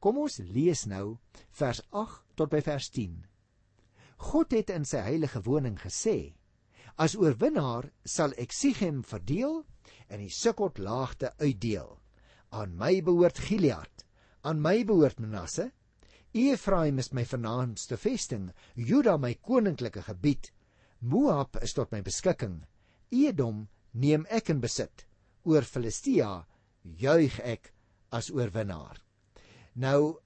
Kom 0.00 0.16
ons 0.16 0.38
lees 0.48 0.86
nou 0.88 1.18
vers 1.60 1.80
8 1.92 2.20
tot 2.40 2.48
by 2.52 2.62
vers 2.64 2.86
10. 2.94 3.18
God 4.30 4.54
het 4.56 4.70
in 4.72 4.86
sy 4.88 5.02
heilige 5.04 5.42
woning 5.44 5.76
gesê: 5.80 6.32
As 6.96 7.16
oorwinnaar 7.20 7.90
sal 8.04 8.32
ek 8.40 8.56
Sichem 8.56 9.02
verdeel 9.04 9.60
en 10.08 10.22
die 10.24 10.32
Sukkot 10.32 10.80
laagte 10.80 11.34
uitdeel. 11.40 11.98
Aan 12.50 12.72
my 12.80 13.02
behoort 13.04 13.38
Gilead, 13.44 14.06
aan 14.42 14.60
my 14.64 14.80
behoort 14.88 15.20
Manasse. 15.20 15.68
Efraim 16.32 16.98
is 16.98 17.12
my 17.12 17.24
vernaamste 17.24 17.96
vesting, 17.98 18.52
Juda 18.76 19.18
my 19.18 19.34
koninklike 19.34 20.04
gebied. 20.06 20.50
Moab 21.00 21.56
is 21.62 21.74
tot 21.74 21.90
my 21.92 22.00
beskikking. 22.00 22.64
Edom 23.10 23.68
neem 23.92 24.26
ek 24.30 24.50
in 24.50 24.60
besit. 24.60 25.04
Oor 25.44 25.66
Filistia 25.66 26.44
juig 26.84 27.40
ek 27.40 27.72
as 28.12 28.30
oorwinnaar. 28.30 29.00
Nou 29.74 30.20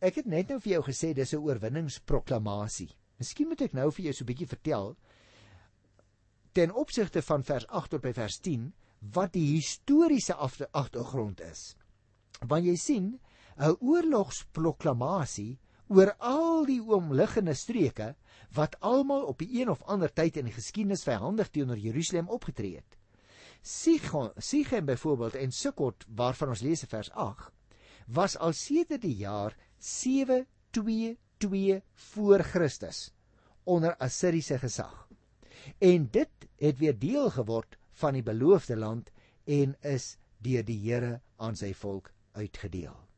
ek 0.00 0.22
het 0.22 0.26
net 0.26 0.48
nou 0.48 0.60
vir 0.60 0.78
jou 0.78 0.82
gesê 0.88 1.12
dis 1.14 1.34
'n 1.34 1.44
oorwinningsproklamasie. 1.44 2.90
Miskien 3.18 3.48
moet 3.48 3.60
ek 3.60 3.74
nou 3.74 3.90
vir 3.90 4.04
jou 4.04 4.12
so 4.12 4.24
'n 4.24 4.26
bietjie 4.26 4.48
vertel 4.48 4.96
ten 6.52 6.72
opsigte 6.72 7.22
van 7.22 7.42
vers 7.42 7.66
8 7.68 7.90
tot 7.90 8.02
by 8.02 8.12
vers 8.12 8.38
10 8.40 8.72
wat 9.14 9.32
die 9.32 9.56
historiese 9.56 10.34
agtergrond 10.34 11.40
is. 11.40 11.76
Want 12.40 12.64
jy 12.64 12.76
sien, 12.76 13.20
'n 13.60 13.76
oorlogsproklamasie 13.80 15.58
oor 15.92 16.14
al 16.18 16.64
die 16.64 16.80
oomliggende 16.80 17.54
streke 17.54 18.14
wat 18.56 18.80
almal 18.80 19.22
op 19.28 19.38
die 19.42 19.60
een 19.60 19.70
of 19.70 19.82
ander 19.82 20.12
tyd 20.12 20.36
in 20.40 20.44
die 20.48 20.54
geskiedenis 20.54 21.04
vyhandig 21.04 21.50
teenoor 21.50 21.78
Jerusalem 21.78 22.28
opgetree 22.28 22.76
het. 22.76 22.96
Sichon, 23.62 24.30
Sichem 24.38 24.84
byvoorbeeld 24.88 25.34
en 25.34 25.52
Sukkot 25.52 26.06
waarvan 26.16 26.48
ons 26.54 26.62
lees 26.64 26.82
in 26.82 26.88
vers 26.88 27.10
8 27.10 27.52
was 28.06 28.38
al 28.38 28.52
sedert 28.56 29.02
die 29.02 29.16
jaar 29.16 29.56
722 29.78 31.82
voor 32.12 32.42
Christus 32.42 33.12
onder 33.64 33.96
Assiriese 33.96 34.58
gesag. 34.58 35.08
En 35.78 36.08
dit 36.10 36.30
het 36.56 36.78
weer 36.78 36.98
deel 36.98 37.30
geword 37.30 37.76
van 38.00 38.12
die 38.16 38.24
beloofde 38.24 38.76
land 38.76 39.10
en 39.44 39.76
is 39.80 40.16
deur 40.38 40.64
die 40.64 40.80
Here 40.80 41.20
aan 41.36 41.56
sy 41.56 41.74
volk 41.76 42.12
uitgedeel. 42.32 43.09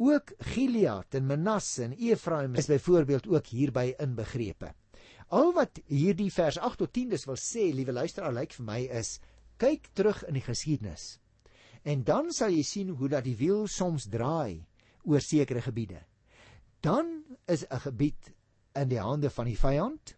Ook 0.00 0.32
Gilead 0.52 1.14
en 1.14 1.26
Manasse 1.26 1.84
en 1.84 1.92
Efraim 1.92 2.54
is 2.54 2.66
byvoorbeeld 2.70 3.28
ook 3.28 3.46
hierby 3.46 3.92
inbegrepe. 3.98 4.72
Al 5.28 5.52
wat 5.54 5.78
hierdie 5.86 6.30
vers 6.32 6.58
8 6.58 6.78
tot 6.78 6.92
10 6.92 7.12
dus 7.14 7.26
wil 7.28 7.38
sê, 7.38 7.68
liewe 7.74 7.92
luisteraar, 7.92 8.34
lyk 8.34 8.56
vir 8.56 8.66
my 8.66 8.80
is 9.00 9.18
kyk 9.60 9.90
terug 9.94 10.24
in 10.26 10.34
die 10.38 10.44
geskiedenis. 10.44 11.18
En 11.84 12.02
dan 12.04 12.32
sal 12.34 12.52
jy 12.52 12.64
sien 12.66 12.90
hoe 12.96 13.08
dat 13.08 13.24
die 13.24 13.36
wiel 13.38 13.66
soms 13.68 14.08
draai 14.10 14.64
oor 15.04 15.22
sekere 15.24 15.62
gebiede. 15.64 16.02
Dan 16.80 17.22
is 17.46 17.64
'n 17.68 17.80
gebied 17.86 18.32
in 18.74 18.88
die 18.88 19.00
hande 19.00 19.30
van 19.30 19.46
die 19.46 19.58
vyand, 19.58 20.16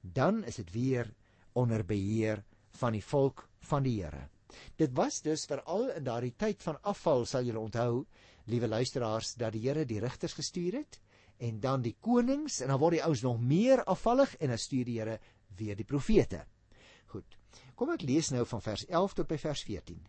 dan 0.00 0.44
is 0.44 0.56
dit 0.56 0.72
weer 0.72 1.14
onder 1.52 1.84
beheer 1.84 2.44
van 2.70 2.92
die 2.92 3.04
volk 3.04 3.48
van 3.60 3.82
die 3.82 4.02
Here. 4.02 4.28
Dit 4.76 4.94
was 4.96 5.20
dus 5.22 5.44
veral 5.46 5.90
in 5.90 6.04
daardie 6.04 6.34
tyd 6.36 6.62
van 6.62 6.78
afval 6.82 7.26
sal 7.26 7.44
julle 7.46 7.60
onthou 7.60 8.06
liewe 8.50 8.68
luisteraars, 8.68 9.34
dat 9.38 9.54
die 9.54 9.62
Here 9.66 9.84
die 9.86 10.00
rigters 10.02 10.34
gestuur 10.38 10.80
het 10.80 11.00
en 11.40 11.60
dan 11.60 11.82
die 11.82 11.96
konings 12.00 12.60
en 12.60 12.68
dan 12.68 12.80
word 12.80 12.98
die 12.98 13.04
ouens 13.04 13.22
nog 13.24 13.40
meer 13.40 13.84
afvallig 13.88 14.34
en 14.38 14.52
dan 14.52 14.60
stuur 14.60 14.84
die 14.84 14.98
Here 14.98 15.18
weer 15.56 15.76
die 15.76 15.86
profete. 15.88 16.44
Goed. 17.12 17.38
Kom 17.74 17.92
ek 17.94 18.04
lees 18.04 18.30
nou 18.34 18.44
van 18.46 18.62
vers 18.62 18.84
11 18.86 19.16
tot 19.20 19.30
by 19.30 19.38
vers 19.40 19.62
14. 19.66 20.00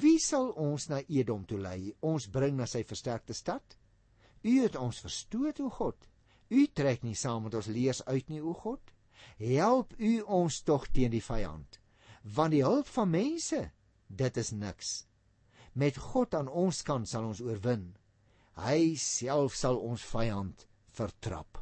Wie 0.00 0.16
sal 0.22 0.50
ons 0.56 0.88
na 0.88 1.02
Edom 1.12 1.44
toe 1.44 1.60
lei? 1.60 1.92
Ons 2.00 2.30
bring 2.32 2.56
na 2.56 2.66
sy 2.70 2.84
versterkte 2.88 3.36
stad. 3.36 3.76
U 4.44 4.54
het 4.62 4.76
ons 4.80 5.00
verstoot, 5.04 5.60
o 5.60 5.68
God. 5.68 6.08
U 6.48 6.66
trek 6.72 7.04
nie 7.04 7.16
saam 7.16 7.44
met 7.44 7.56
ons 7.60 7.68
leers 7.68 8.04
uit 8.08 8.32
nie, 8.32 8.40
o 8.40 8.56
God. 8.56 8.92
Help 9.40 9.92
u 9.98 10.20
ons 10.20 10.62
tog 10.64 10.88
teen 10.92 11.12
die 11.12 11.24
vyand. 11.24 11.80
Want 12.24 12.56
die 12.56 12.64
hulp 12.64 12.88
van 12.88 13.12
mense, 13.12 13.60
dit 14.08 14.40
is 14.40 14.52
niks 14.56 15.02
met 15.74 15.96
God 15.98 16.34
aan 16.38 16.48
ons 16.48 16.82
kant 16.86 17.08
sal 17.10 17.26
ons 17.26 17.42
oorwin. 17.42 17.88
Hy 18.62 18.94
self 19.00 19.56
sal 19.58 19.80
ons 19.82 20.02
vyand 20.06 20.66
vertrap. 20.94 21.58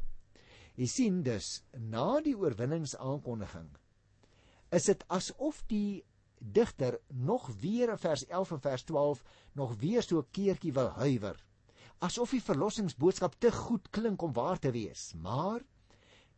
Jy 0.77 0.87
sien 0.89 1.21
dus 1.25 1.63
na 1.73 2.21
die 2.25 2.35
oorwinningsaankondiging 2.37 3.71
is 4.73 4.89
dit 4.89 5.03
asof 5.13 5.61
die 5.69 6.03
digter 6.53 6.97
nog 7.13 7.45
weer 7.61 7.93
in 7.93 8.01
vers 8.01 8.25
11 8.25 8.55
en 8.55 8.61
vers 8.61 8.85
12 8.89 9.23
nog 9.59 9.75
weer 9.81 10.01
so 10.01 10.19
'n 10.19 10.31
keertjie 10.31 10.73
wil 10.73 10.89
huiwer. 10.97 11.37
Asof 11.99 12.31
die 12.31 12.41
verlossingsboodskap 12.41 13.35
te 13.39 13.51
goed 13.51 13.89
klink 13.89 14.21
om 14.21 14.33
waar 14.33 14.59
te 14.59 14.71
wees. 14.71 15.13
Maar 15.13 15.61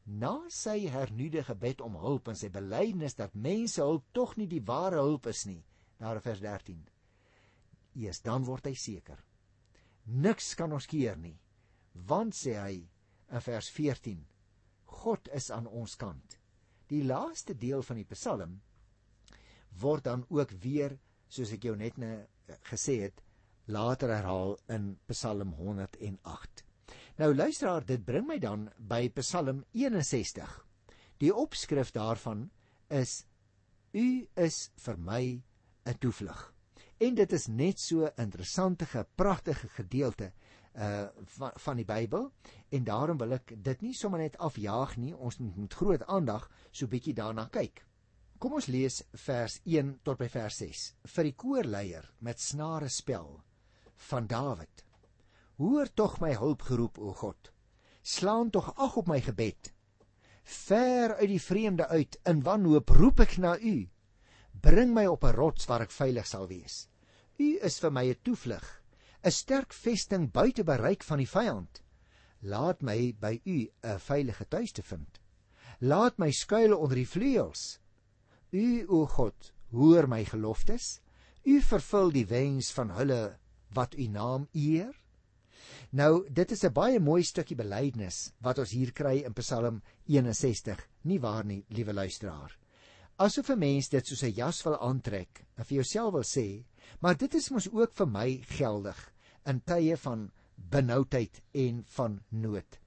na 0.03 0.43
sy 0.47 0.87
hernuide 0.87 1.43
gebed 1.43 1.81
om 1.81 1.95
hulp 1.95 2.27
en 2.27 2.35
sy 2.35 2.49
belydenis 2.49 3.15
dat 3.15 3.33
mense 3.33 3.81
hulp 3.81 4.03
tog 4.11 4.35
nie 4.35 4.47
die 4.47 4.63
ware 4.63 4.99
hulp 4.99 5.25
is 5.25 5.45
nie, 5.45 5.63
daar 5.97 6.15
in 6.15 6.21
vers 6.21 6.39
13 6.39 6.94
eers 7.95 8.21
dan 8.21 8.45
word 8.45 8.67
hy 8.69 8.75
seker. 8.75 9.19
Niks 10.05 10.53
kan 10.55 10.73
ons 10.75 10.87
keer 10.87 11.17
nie. 11.17 11.37
Want 12.07 12.35
sê 12.35 12.55
hy 12.59 12.75
in 13.31 13.41
vers 13.41 13.69
14, 13.73 14.25
God 15.01 15.29
is 15.33 15.49
aan 15.51 15.67
ons 15.67 15.95
kant. 15.95 16.37
Die 16.91 17.03
laaste 17.03 17.55
deel 17.57 17.81
van 17.83 17.97
die 17.97 18.09
Psalm 18.11 18.59
word 19.81 20.05
dan 20.05 20.25
ook 20.29 20.51
weer, 20.63 20.97
soos 21.27 21.51
ek 21.55 21.65
jou 21.67 21.75
net 21.75 21.97
nou 21.99 22.13
gesê 22.69 23.01
het, 23.07 23.23
later 23.67 24.13
herhaal 24.13 24.55
in 24.71 24.93
Psalm 25.09 25.55
108. 25.57 26.63
Nou 27.17 27.31
luisteraar, 27.33 27.85
dit 27.87 28.03
bring 28.05 28.27
my 28.27 28.37
dan 28.39 28.69
by 28.77 29.07
Psalm 29.19 29.63
61. 29.73 30.51
Die 31.19 31.31
opskrif 31.33 31.91
daarvan 31.95 32.49
is 32.91 33.23
U 33.95 34.27
is 34.35 34.69
vir 34.83 34.97
my 34.97 35.41
'n 35.85 35.97
toevlug. 35.99 36.54
En 36.97 37.15
dit 37.15 37.31
is 37.31 37.47
net 37.47 37.79
so 37.79 38.05
'n 38.05 38.21
interessante, 38.21 39.07
pragtige 39.15 39.67
gedeelte 39.67 40.31
uh 40.75 41.07
van, 41.23 41.51
van 41.55 41.75
die 41.75 41.85
Bybel 41.85 42.31
en 42.69 42.83
daarom 42.83 43.17
wil 43.17 43.31
ek 43.31 43.53
dit 43.63 43.81
nie 43.81 43.93
sommer 43.93 44.19
net 44.19 44.37
afjaag 44.37 44.97
nie. 44.97 45.15
Ons 45.15 45.37
moet 45.37 45.57
met 45.57 45.73
groot 45.73 46.03
aandag 46.05 46.49
so 46.71 46.87
bietjie 46.87 47.13
daarna 47.13 47.47
kyk. 47.47 47.85
Kom 48.37 48.53
ons 48.53 48.67
lees 48.67 49.03
vers 49.11 49.59
1 49.63 49.99
tot 50.03 50.17
by 50.17 50.27
vers 50.29 50.57
6 50.57 50.93
vir 51.15 51.23
die 51.23 51.35
koorleier 51.35 52.11
met 52.19 52.39
snare 52.39 52.89
spel 52.89 53.41
van 54.09 54.27
Dawid. 54.27 54.83
Hoor 55.55 55.93
tog 55.93 56.19
my 56.19 56.33
hulp 56.35 56.61
geroep 56.61 56.99
o 56.99 57.13
God. 57.13 57.51
Slaan 58.01 58.49
tog 58.49 58.73
ag 58.75 58.97
op 58.97 59.07
my 59.07 59.21
gebed. 59.21 59.71
Ver 60.43 61.15
uit 61.15 61.29
die 61.29 61.41
vreemde 61.41 61.87
uit 61.87 62.19
in 62.23 62.43
wanhoop 62.43 62.89
roep 62.89 63.19
ek 63.19 63.37
na 63.37 63.57
u. 63.59 63.87
Bring 64.65 64.95
my 64.95 65.05
op 65.05 65.23
'n 65.23 65.35
rots 65.37 65.67
waar 65.69 65.83
ek 65.83 65.91
veilig 65.93 66.25
sal 66.25 66.47
wees. 66.49 66.87
U 67.37 67.49
is 67.67 67.75
vir 67.79 67.91
my 67.91 68.05
'n 68.09 68.17
toevlug, 68.25 68.65
'n 69.23 69.31
sterk 69.31 69.73
vesting 69.73 70.31
buite 70.31 70.63
bereik 70.63 71.03
van 71.03 71.21
die 71.21 71.29
vyand. 71.29 71.83
Laat 72.41 72.81
my 72.81 73.13
by 73.13 73.41
u 73.45 73.69
'n 73.83 73.99
veilige 73.99 74.47
tuiste 74.49 74.81
vind. 74.81 75.19
Laat 75.81 76.17
my 76.17 76.31
skuil 76.31 76.73
onder 76.73 76.95
die 76.95 77.05
vleuels. 77.07 77.79
U 78.51 78.85
o 78.89 79.05
God, 79.05 79.53
hoor 79.69 80.07
my 80.07 80.25
geloftes. 80.25 80.99
U 81.45 81.61
vervul 81.61 82.11
die 82.11 82.25
wens 82.25 82.71
van 82.71 82.89
hulle 82.89 83.37
wat 83.69 83.93
u 83.93 84.07
naam 84.07 84.47
eer. 84.53 84.95
Nou, 85.91 86.25
dit 86.29 86.51
is 86.51 86.63
'n 86.63 86.73
baie 86.73 86.99
mooi 86.99 87.23
stukkie 87.23 87.55
belydenis 87.55 88.33
wat 88.41 88.57
ons 88.57 88.71
hier 88.71 88.91
kry 88.91 89.17
in 89.25 89.33
Psalm 89.33 89.83
61. 90.07 90.87
Nie 91.03 91.19
waar 91.19 91.45
nie, 91.45 91.65
liewe 91.69 91.93
luisteraar? 91.93 92.64
Asof 93.17 93.49
'n 93.49 93.59
mens 93.59 93.89
dit 93.89 94.07
soos 94.07 94.23
'n 94.23 94.35
jas 94.35 94.63
wil 94.63 94.77
aantrek 94.79 95.45
en 95.57 95.63
vir 95.63 95.75
jouself 95.75 96.13
wil 96.13 96.23
sê, 96.23 96.65
maar 96.99 97.15
dit 97.17 97.33
is 97.33 97.49
mos 97.49 97.69
ook 97.71 97.93
vir 97.93 98.07
my 98.07 98.43
geldig 98.57 99.11
in 99.45 99.61
tye 99.61 99.97
van 99.97 100.31
benoudheid 100.55 101.41
en 101.53 101.83
van 101.87 102.21
nood. 102.29 102.79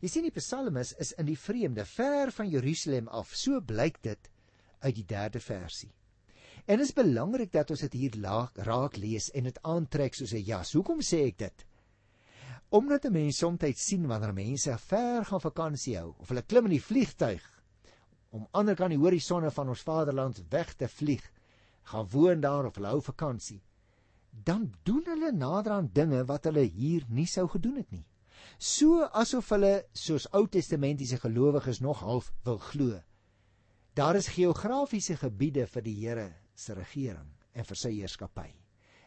Jy 0.00 0.08
sien 0.08 0.22
die 0.22 0.34
psalmis 0.34 0.92
is 0.98 1.12
in 1.12 1.26
die 1.26 1.38
vreemde, 1.38 1.84
ver 1.84 2.32
van 2.32 2.48
Jerusalem 2.48 3.08
af. 3.08 3.34
So 3.34 3.60
blyk 3.60 4.02
dit 4.02 4.30
uit 4.80 4.94
die 4.94 5.04
3de 5.04 5.40
versie. 5.40 5.92
En 6.66 6.78
dit 6.78 6.86
is 6.86 6.94
belangrik 6.94 7.52
dat 7.52 7.70
ons 7.70 7.80
dit 7.80 7.92
hier 7.92 8.16
laag 8.20 8.52
raak 8.66 8.96
lees 8.96 9.30
en 9.30 9.44
dit 9.44 9.58
aantrek 9.62 10.14
soos 10.14 10.32
'n 10.32 10.44
jas. 10.44 10.72
Hoekom 10.72 11.00
sê 11.00 11.26
ek 11.26 11.38
dit? 11.38 11.66
Omdat 12.70 13.04
'n 13.04 13.12
mens 13.12 13.38
soms 13.38 13.60
sien 13.76 14.06
wanneer 14.06 14.34
mense 14.34 14.78
ver 14.78 15.24
gaan 15.24 15.40
vakansie 15.40 15.96
hou 15.96 16.14
of 16.18 16.28
hulle 16.28 16.42
klim 16.42 16.64
in 16.64 16.70
die 16.70 16.82
vliegtyg 16.82 17.55
om 18.30 18.48
ander 18.52 18.76
kan 18.76 18.90
die 18.90 19.00
horisonne 19.00 19.50
van 19.50 19.68
ons 19.68 19.84
vaderland 19.86 20.42
weg 20.50 20.74
te 20.74 20.88
vlieg, 20.88 21.22
gaan 21.90 22.08
woon 22.10 22.40
daar 22.40 22.66
of 22.66 22.76
hou 22.82 23.00
vakansie, 23.02 23.62
dan 24.30 24.72
doen 24.82 25.04
hulle 25.06 25.32
naderhand 25.32 25.94
dinge 25.94 26.24
wat 26.28 26.44
hulle 26.44 26.66
hier 26.66 27.06
nie 27.08 27.26
sou 27.26 27.46
gedoen 27.48 27.76
het 27.80 27.90
nie. 27.90 28.04
So 28.58 29.06
asof 29.12 29.50
hulle 29.54 29.86
soos 29.92 30.26
Ou 30.36 30.46
Testamentiese 30.48 31.18
gelowiges 31.22 31.80
nog 31.80 32.00
half 32.00 32.32
wil 32.44 32.58
glo. 32.58 33.00
Daar 33.96 34.16
is 34.16 34.28
geografiese 34.28 35.16
gebiede 35.16 35.66
vir 35.66 35.82
die 35.82 35.96
Here 35.96 36.28
se 36.54 36.74
regering 36.74 37.30
en 37.54 37.64
vir 37.64 37.78
sy 37.80 37.92
heerskappy. 37.94 38.50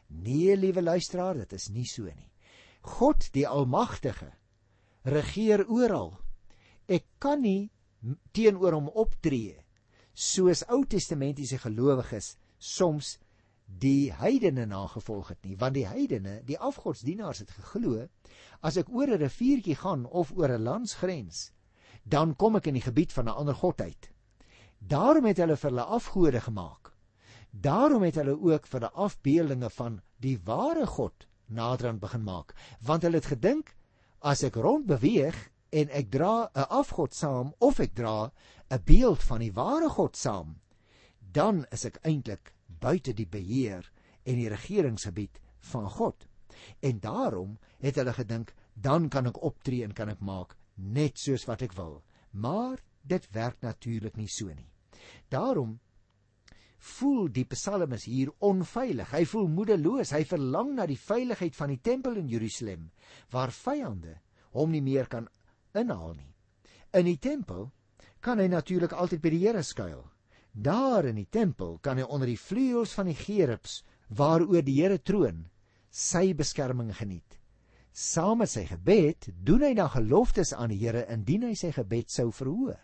Nee, 0.10 0.56
liewe 0.58 0.82
luisteraar, 0.82 1.38
dit 1.38 1.54
is 1.54 1.70
nie 1.70 1.86
so 1.86 2.10
nie. 2.10 2.32
God 2.82 3.28
die 3.36 3.46
Almagtige 3.48 4.32
regeer 5.06 5.66
oral. 5.70 6.16
Ek 6.90 7.06
kan 7.22 7.44
nie 7.44 7.70
teenoor 8.32 8.74
hom 8.74 8.90
optree 8.90 9.58
soos 10.14 10.64
Ou 10.68 10.84
Testamentiese 10.86 11.58
gelowiges 11.58 12.36
soms 12.58 13.18
die 13.66 14.12
heidene 14.12 14.66
nagevolg 14.66 15.30
het 15.34 15.46
nie 15.46 15.56
want 15.60 15.78
die 15.78 15.88
heidene 15.88 16.40
die 16.48 16.58
afgodsdienaars 16.58 17.44
het 17.46 17.52
geglo 17.52 18.08
as 18.62 18.78
ek 18.78 18.90
oor 18.90 19.08
'n 19.08 19.22
riviertjie 19.22 19.76
gaan 19.76 20.06
of 20.06 20.32
oor 20.36 20.50
'n 20.50 20.64
landsgrens 20.64 21.52
dan 22.04 22.36
kom 22.36 22.56
ek 22.56 22.68
in 22.68 22.80
die 22.80 22.86
gebied 22.86 23.12
van 23.14 23.26
'n 23.26 23.38
ander 23.42 23.56
god 23.56 23.82
uit. 23.82 24.12
Daarom 24.80 25.26
het 25.26 25.38
hulle 25.38 25.58
vir 25.58 25.70
hulle 25.70 25.84
afgode 25.84 26.42
gemaak. 26.42 26.94
Daarom 27.52 28.04
het 28.04 28.16
hulle 28.16 28.40
ook 28.40 28.68
vir 28.68 28.80
die 28.80 28.90
afbeeldinge 28.90 29.70
van 29.70 30.02
die 30.18 30.40
ware 30.44 30.86
god 30.88 31.28
naderhand 31.48 32.00
begin 32.00 32.24
maak 32.24 32.54
want 32.82 33.04
hulle 33.04 33.16
het 33.16 33.26
gedink 33.26 33.76
as 34.20 34.44
ek 34.44 34.56
rond 34.56 34.86
beweeg 34.86 35.50
en 35.72 35.90
ek 35.90 36.10
dra 36.12 36.50
'n 36.54 36.68
afgod 36.70 37.14
saam 37.14 37.54
of 37.60 37.80
ek 37.80 37.94
dra 37.96 38.32
'n 38.72 38.84
beeld 38.86 39.24
van 39.24 39.40
die 39.40 39.54
ware 39.54 39.90
god 39.90 40.16
saam 40.16 40.56
dan 41.32 41.66
is 41.72 41.86
ek 41.86 42.00
eintlik 42.04 42.54
buite 42.82 43.14
die 43.14 43.28
beheer 43.28 43.86
en 44.24 44.40
die 44.40 44.50
regeringsgebied 44.50 45.40
van 45.72 45.90
God. 45.90 46.26
En 46.82 47.00
daarom 47.00 47.58
het 47.84 48.00
hulle 48.00 48.14
gedink 48.14 48.54
dan 48.74 49.10
kan 49.10 49.30
ek 49.30 49.42
optree 49.44 49.84
en 49.84 49.94
kan 49.94 50.10
ek 50.10 50.24
maak 50.24 50.56
net 50.76 51.20
soos 51.20 51.46
wat 51.50 51.64
ek 51.66 51.76
wil. 51.78 52.00
Maar 52.32 52.80
dit 53.02 53.28
werk 53.36 53.62
natuurlik 53.62 54.18
nie 54.18 54.30
so 54.32 54.48
nie. 54.54 54.70
Daarom 55.30 55.80
voel 56.80 57.28
die 57.36 57.46
psalmis 57.50 58.06
hier 58.08 58.32
onveilig. 58.46 59.12
Hy 59.12 59.26
voel 59.28 59.50
moedeloos. 59.52 60.14
Hy 60.16 60.24
verlang 60.28 60.74
na 60.78 60.86
die 60.88 61.00
veiligheid 61.00 61.56
van 61.56 61.74
die 61.74 61.82
tempel 61.84 62.20
in 62.22 62.32
Jerusalem 62.32 62.90
waar 63.34 63.52
vyande 63.52 64.20
hom 64.56 64.72
nie 64.72 64.82
meer 64.82 65.10
kan 65.12 65.28
inhaal 65.74 66.16
nie. 66.16 66.34
In 66.94 67.06
die 67.06 67.18
tempel 67.18 67.70
kan 68.22 68.40
hy 68.40 68.48
natuurlik 68.52 68.94
altyd 68.94 69.22
by 69.22 69.32
die 69.34 69.44
Here 69.46 69.64
skuil. 69.64 70.04
Daar 70.52 71.06
in 71.06 71.20
die 71.20 71.30
tempel 71.30 71.78
kan 71.82 71.98
hy 71.98 72.08
onder 72.08 72.28
die 72.28 72.40
vleuels 72.40 72.94
van 72.98 73.10
die 73.12 73.18
gerubs 73.18 73.84
waaroor 74.10 74.66
die 74.66 74.80
Here 74.82 74.98
troon 74.98 75.46
sy 75.90 76.34
beskerming 76.34 76.92
geniet. 76.98 77.38
Saam 77.94 78.42
met 78.42 78.52
sy 78.52 78.66
gebed 78.70 79.30
doen 79.46 79.64
hy 79.66 79.74
dan 79.78 79.92
geloftes 79.94 80.54
aan 80.54 80.74
die 80.74 80.82
Here 80.82 81.06
indien 81.12 81.46
hy 81.48 81.56
sy 81.58 81.72
gebed 81.76 82.10
sou 82.14 82.30
verhoor. 82.34 82.82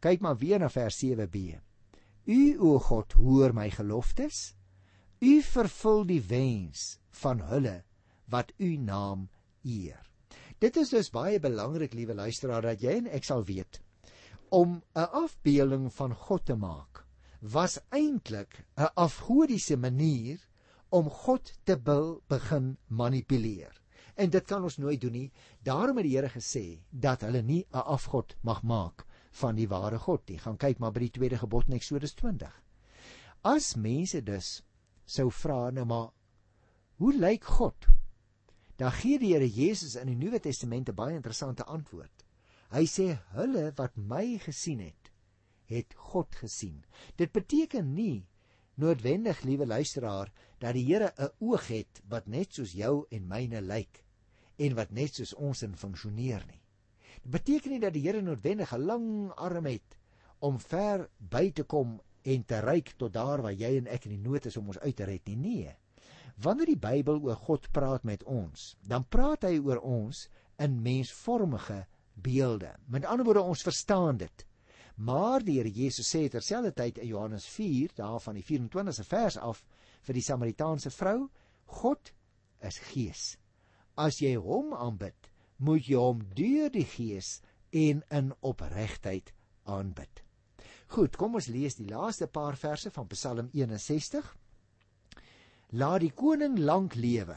Kyk 0.00 0.22
maar 0.24 0.38
weer 0.40 0.60
na 0.60 0.70
vers 0.72 0.96
7b. 1.02 1.60
U 2.30 2.42
o 2.60 2.78
God, 2.78 3.12
hoor 3.20 3.52
my 3.56 3.68
geloftes. 3.72 4.54
U 5.20 5.40
vervul 5.44 6.06
die 6.08 6.22
wens 6.24 6.98
van 7.22 7.42
hulle 7.50 7.80
wat 8.32 8.52
u 8.58 8.76
naam 8.76 9.28
eer. 9.64 10.09
Dit 10.60 10.76
is 10.76 10.90
dus 10.92 11.08
baie 11.08 11.38
belangrik, 11.40 11.94
liewe 11.96 12.14
luisteraar, 12.14 12.62
dat 12.62 12.82
jy 12.84 12.98
en 13.00 13.06
ek 13.08 13.24
sal 13.24 13.44
weet 13.48 13.80
om 14.50 14.82
'n 14.98 15.08
afbeelding 15.22 15.92
van 15.94 16.14
God 16.14 16.44
te 16.44 16.54
maak 16.54 17.06
was 17.40 17.78
eintlik 17.88 18.66
'n 18.76 18.90
afgodiese 18.94 19.76
manier 19.76 20.38
om 20.90 21.08
God 21.08 21.52
te 21.64 21.76
begin 22.28 22.76
manipuleer. 22.86 23.80
En 24.14 24.30
dit 24.30 24.44
kan 24.44 24.62
ons 24.62 24.76
nooit 24.76 25.00
doen 25.00 25.12
nie. 25.12 25.32
Daarom 25.62 25.96
het 25.96 26.04
die 26.04 26.16
Here 26.16 26.28
gesê 26.28 26.82
dat 26.90 27.20
hulle 27.20 27.42
nie 27.42 27.66
'n 27.72 27.78
afgod 27.78 28.36
mag 28.42 28.62
maak 28.62 29.06
van 29.30 29.54
die 29.54 29.68
ware 29.68 29.98
God 29.98 30.28
nie. 30.28 30.38
Gaan 30.38 30.56
kyk 30.56 30.78
maar 30.78 30.92
by 30.92 31.00
die 31.00 31.10
tweede 31.10 31.38
gebod 31.38 31.68
in 31.68 31.74
Eksodus 31.74 32.14
20. 32.14 32.62
As 33.42 33.76
mense 33.76 34.22
dus 34.22 34.62
sou 35.04 35.30
vra 35.30 35.70
nou 35.70 35.84
maar 35.84 36.10
hoe 36.96 37.14
lyk 37.14 37.44
God? 37.44 37.86
Dan 38.80 38.92
gee 38.96 39.18
die 39.20 39.34
Here 39.34 39.44
Jesus 39.44 39.94
in 40.00 40.08
die 40.08 40.16
Nuwe 40.16 40.38
Testament 40.40 40.88
'n 40.88 40.96
baie 40.96 41.14
interessante 41.14 41.64
antwoord. 41.68 42.24
Hy 42.72 42.84
sê 42.88 43.18
hulle 43.36 43.72
wat 43.76 43.96
my 43.96 44.38
gesien 44.40 44.80
het, 44.80 45.10
het 45.68 45.94
God 45.94 46.34
gesien. 46.34 46.84
Dit 47.16 47.32
beteken 47.32 47.92
nie 47.94 48.24
noodwendig, 48.80 49.42
liewe 49.42 49.66
luisteraar, 49.66 50.32
dat 50.58 50.72
die 50.72 50.86
Here 50.86 51.12
'n 51.18 51.28
oog 51.44 51.66
het 51.68 52.00
wat 52.08 52.26
net 52.26 52.54
soos 52.54 52.72
jou 52.72 53.04
en 53.10 53.28
myne 53.28 53.60
lyk 53.60 54.04
en 54.56 54.74
wat 54.74 54.90
net 54.90 55.14
soos 55.14 55.34
ons 55.34 55.62
in 55.62 55.76
funksioneer 55.76 56.46
nie. 56.46 56.62
Dit 57.22 57.30
beteken 57.30 57.70
nie 57.70 57.80
dat 57.80 57.92
die 57.92 58.06
Here 58.06 58.22
noodwendig 58.22 58.72
'n 58.72 58.86
lang 58.86 59.30
arm 59.36 59.66
het 59.66 59.98
om 60.38 60.58
ver 60.58 61.10
by 61.18 61.50
te 61.50 61.64
kom 61.64 62.00
en 62.22 62.44
te 62.44 62.60
reik 62.60 62.96
tot 62.96 63.12
daar 63.12 63.42
waar 63.42 63.52
jy 63.52 63.76
en 63.76 63.86
ek 63.86 64.04
in 64.04 64.16
die 64.16 64.28
nood 64.28 64.46
is 64.46 64.56
om 64.56 64.66
ons 64.66 64.78
uit 64.78 64.96
te 64.96 65.04
red 65.04 65.26
nie. 65.26 65.36
Nee. 65.36 65.76
Wanneer 66.40 66.70
die 66.72 66.80
Bybel 66.80 67.18
oor 67.20 67.36
God 67.36 67.66
praat 67.74 68.04
met 68.08 68.22
ons, 68.24 68.74
dan 68.80 69.04
praat 69.04 69.44
hy 69.44 69.58
oor 69.60 69.80
ons 69.84 70.24
in 70.60 70.78
mensvormige 70.84 71.82
beelde. 72.14 72.70
Met 72.88 73.04
ander 73.04 73.26
woorde 73.28 73.42
ons 73.42 73.64
verstaan 73.66 74.20
dit. 74.22 74.46
Maar 75.00 75.44
die 75.44 75.58
Here 75.58 75.72
Jesus 75.72 76.08
sê 76.08 76.26
terselfdertyd 76.28 77.00
in 77.00 77.10
Johannes 77.12 77.46
4, 77.48 77.92
daar 77.96 78.20
van 78.20 78.36
die 78.36 78.44
24ste 78.44 79.04
vers 79.08 79.36
af 79.40 79.62
vir 80.06 80.16
die 80.16 80.24
Samaritaanse 80.24 80.92
vrou, 80.92 81.28
God 81.80 82.12
is 82.64 82.80
gees. 82.90 83.36
As 83.96 84.20
jy 84.20 84.34
hom 84.40 84.74
aanbid, 84.76 85.30
moet 85.56 85.88
jy 85.88 86.00
hom 86.00 86.24
deur 86.36 86.72
die 86.72 86.86
gees 86.88 87.38
en 87.72 88.02
in 88.10 88.32
opregtheid 88.40 89.32
aanbid. 89.68 90.24
Goed, 90.90 91.16
kom 91.16 91.36
ons 91.38 91.48
lees 91.52 91.76
die 91.78 91.88
laaste 91.88 92.26
paar 92.26 92.56
verse 92.58 92.90
van 92.90 93.08
Psalm 93.12 93.50
61. 93.54 94.24
Laat 95.72 96.02
die 96.02 96.10
koning 96.10 96.58
lank 96.58 96.96
lewe. 96.98 97.36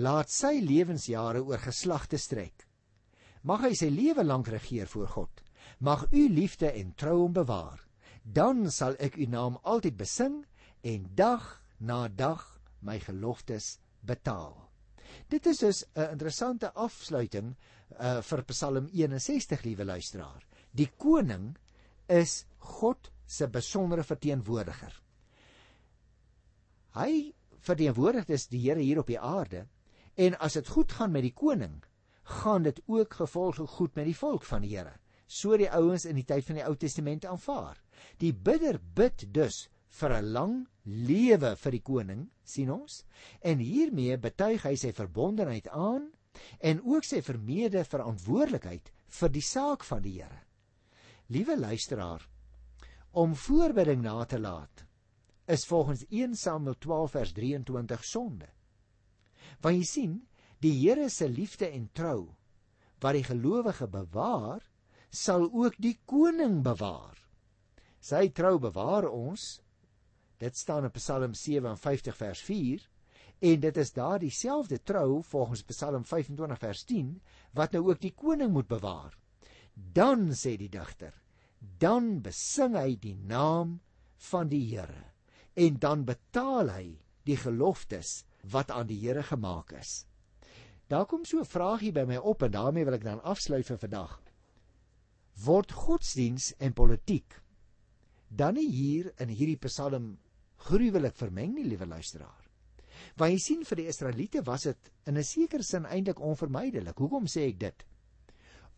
Laat 0.00 0.30
sy 0.32 0.60
lewensjare 0.64 1.42
oor 1.44 1.60
geslagte 1.60 2.18
strek. 2.20 2.64
Mag 3.44 3.64
hy 3.66 3.74
sy 3.76 3.90
lewe 3.92 4.24
lank 4.24 4.48
regeer 4.48 4.88
voor 4.88 5.08
God. 5.12 5.42
Mag 5.80 6.06
u 6.12 6.28
liefde 6.32 6.70
en 6.72 6.94
trou 6.96 7.18
hom 7.22 7.34
bewaar. 7.36 7.80
Dan 8.22 8.70
sal 8.72 8.96
ek 8.98 9.18
u 9.20 9.26
naam 9.30 9.58
altyd 9.62 9.96
besing 10.00 10.40
en 10.82 11.10
dag 11.14 11.44
na 11.78 12.08
dag 12.08 12.42
my 12.80 12.98
geloftes 13.04 13.76
betaal. 14.00 14.56
Dit 15.28 15.46
is 15.46 15.58
dus 15.58 15.84
'n 15.94 16.10
interessante 16.12 16.72
afsluiting 16.72 17.54
uh, 18.00 18.20
vir 18.22 18.44
Psalm 18.44 18.88
61, 18.92 19.62
liewe 19.62 19.84
luisteraar. 19.84 20.42
Die 20.70 20.90
koning 20.96 21.56
is 22.08 22.46
God 22.58 23.10
se 23.26 23.48
besondere 23.48 24.02
verteenwoordiger. 24.02 25.05
Hy 26.96 27.34
verteenwoordig 27.60 28.24
dus 28.24 28.46
die 28.48 28.62
Here 28.64 28.80
hier 28.80 29.02
op 29.02 29.10
die 29.10 29.20
aarde 29.20 29.66
en 30.16 30.36
as 30.40 30.54
dit 30.56 30.68
goed 30.72 30.94
gaan 30.96 31.12
met 31.12 31.26
die 31.26 31.34
koning, 31.36 31.82
gaan 32.40 32.64
dit 32.64 32.78
ook 32.86 33.18
gevolglik 33.18 33.68
goed 33.68 33.94
met 33.98 34.08
die 34.08 34.16
volk 34.16 34.46
van 34.48 34.64
die 34.64 34.72
Here. 34.72 34.94
So 35.26 35.58
die 35.60 35.68
ouens 35.68 36.06
in 36.08 36.16
die 36.16 36.24
tyd 36.24 36.46
van 36.46 36.56
die 36.56 36.64
Ou 36.64 36.72
Testament 36.76 37.26
aanvaar. 37.28 37.76
Die 38.22 38.32
bidder 38.32 38.78
bid 38.80 39.26
dus 39.34 39.66
vir 39.98 40.14
'n 40.16 40.32
lang 40.32 40.54
lewe 40.84 41.56
vir 41.56 41.72
die 41.72 41.82
koning, 41.82 42.30
sien 42.44 42.70
ons? 42.70 43.04
En 43.42 43.58
hiermee 43.58 44.16
betuig 44.16 44.62
hy 44.62 44.74
sy 44.76 44.92
verbondenheid 44.92 45.68
aan 45.68 46.10
en 46.60 46.80
ook 46.84 47.04
sy 47.04 47.20
vermeende 47.22 47.84
verantwoordelikheid 47.84 48.90
vir 49.08 49.28
die 49.28 49.42
saak 49.42 49.84
van 49.84 50.02
die 50.02 50.16
Here. 50.22 50.40
Liewe 51.28 51.58
luisteraar, 51.58 52.28
om 53.12 53.34
voorbidding 53.34 54.02
na 54.02 54.24
te 54.24 54.38
laat 54.38 54.85
is 55.46 55.66
volgens 55.66 56.04
1 56.08 56.36
Samuel 56.36 56.78
12 56.78 57.10
vers 57.10 57.32
23 57.32 58.04
sonde. 58.04 58.48
Want 59.60 59.76
jy 59.76 59.86
sien, 59.86 60.16
Die 60.64 60.72
Here 60.72 61.08
se 61.12 61.28
liefde 61.28 61.68
en 61.68 61.88
trou 61.92 62.32
wat 63.04 63.12
die 63.12 63.26
gelowige 63.26 63.86
bewaar, 63.92 64.62
sal 65.12 65.50
ook 65.52 65.74
die 65.76 65.98
koning 66.08 66.62
bewaar. 66.64 67.18
Sy 68.00 68.30
trou 68.32 68.56
bewaar 68.60 69.04
ons. 69.10 69.60
Dit 70.40 70.56
staan 70.56 70.88
in 70.88 70.94
Psalm 70.96 71.34
57 71.36 72.16
vers 72.16 72.40
4 72.48 72.86
en 73.50 73.60
dit 73.60 73.80
is 73.82 73.92
daardie 73.92 74.32
selfde 74.32 74.78
trou 74.80 75.20
volgens 75.28 75.64
Psalm 75.68 76.06
25 76.08 76.62
vers 76.62 76.84
10 76.88 77.12
wat 77.56 77.76
nou 77.76 77.84
ook 77.90 78.00
die 78.00 78.14
koning 78.16 78.54
moet 78.56 78.68
bewaar. 78.68 79.12
Dan 79.76 80.30
sê 80.32 80.56
die 80.56 80.72
digter, 80.72 81.12
dan 81.60 82.22
besing 82.24 82.78
hy 82.80 82.96
die 82.96 83.16
naam 83.16 83.76
van 84.30 84.48
die 84.48 84.64
Here 84.70 85.15
en 85.56 85.78
dan 85.80 86.04
betaal 86.04 86.70
hy 86.70 86.86
die 87.26 87.38
geloftes 87.40 88.24
wat 88.52 88.70
aan 88.70 88.86
die 88.86 89.00
Here 89.00 89.24
gemaak 89.24 89.72
is. 89.80 90.04
Daar 90.86 91.06
kom 91.06 91.24
so 91.24 91.40
'n 91.40 91.44
vraagie 91.44 91.92
by 91.92 92.04
my 92.04 92.16
op 92.16 92.42
en 92.42 92.50
daarmee 92.50 92.84
wil 92.84 92.94
ek 92.94 93.04
dan 93.04 93.22
afsluit 93.22 93.66
vir 93.66 93.78
vandag. 93.78 94.20
Word 95.44 95.72
godsdiens 95.72 96.54
en 96.58 96.72
politiek 96.72 97.42
dan 98.28 98.54
nie 98.54 98.70
hier 98.70 99.12
in 99.20 99.28
hierdie 99.28 99.58
Psalm 99.58 100.18
gruwelik 100.56 101.16
vermeng 101.16 101.54
nie, 101.54 101.64
liewe 101.64 101.86
luisteraar? 101.86 102.46
Want 103.16 103.32
jy 103.32 103.38
sien 103.38 103.64
vir 103.64 103.76
die 103.76 103.88
Israeliete 103.88 104.42
was 104.42 104.62
dit 104.62 104.90
in 105.06 105.16
'n 105.16 105.24
sekere 105.24 105.62
sin 105.62 105.86
eintlik 105.86 106.20
onvermydelik. 106.20 106.98
Hoekom 106.98 107.26
sê 107.26 107.48
ek 107.48 107.58
dit? 107.58 107.84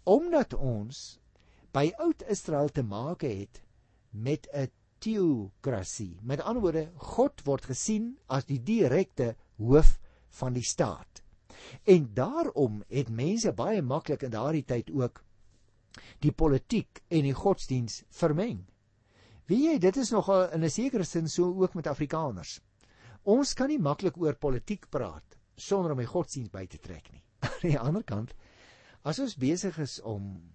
Omdat 0.05 0.55
ons 0.55 1.19
by 1.73 1.93
oud 1.99 2.23
Israel 2.29 2.69
te 2.69 2.83
maak 2.83 3.23
het 3.23 3.63
met 4.13 4.49
'n 4.53 4.71
teokrasie. 4.99 6.19
Met 6.23 6.41
ander 6.41 6.63
woorde, 6.63 6.89
God 7.15 7.43
word 7.47 7.69
gesien 7.71 8.17
as 8.27 8.47
die 8.49 8.61
direkte 8.63 9.35
hoof 9.57 9.99
van 10.41 10.55
die 10.57 10.65
staat. 10.67 11.23
En 11.85 12.11
daarom 12.15 12.83
het 12.89 13.11
mense 13.11 13.53
baie 13.53 13.83
maklik 13.83 14.23
in 14.23 14.35
daardie 14.35 14.65
tyd 14.65 14.91
ook 14.95 15.23
die 16.23 16.33
politiek 16.33 17.03
en 17.09 17.27
die 17.27 17.35
godsdiens 17.35 18.03
vermeng. 18.15 18.63
Weet 19.49 19.65
jy, 19.65 19.77
dit 19.81 19.97
is 19.97 20.13
nogal 20.13 20.51
in 20.53 20.65
'n 20.65 20.71
sekere 20.71 21.05
sin 21.05 21.29
so 21.29 21.45
ook 21.63 21.75
met 21.75 21.87
Afrikaners. 21.87 22.61
Ons 23.23 23.55
kan 23.55 23.69
nie 23.69 23.79
maklik 23.79 24.17
oor 24.17 24.35
politiek 24.35 24.89
praat 24.91 25.39
sonder 25.57 25.93
om 25.93 25.99
die 25.99 26.07
godsdiens 26.07 26.51
by 26.51 26.67
te 26.67 26.79
trek 26.79 27.11
nie. 27.13 27.23
Aan 27.41 27.71
die 27.71 27.79
ander 27.79 28.05
kant, 28.05 28.35
as 29.03 29.19
ons 29.19 29.37
besig 29.37 29.79
is 29.79 30.01
om 30.01 30.53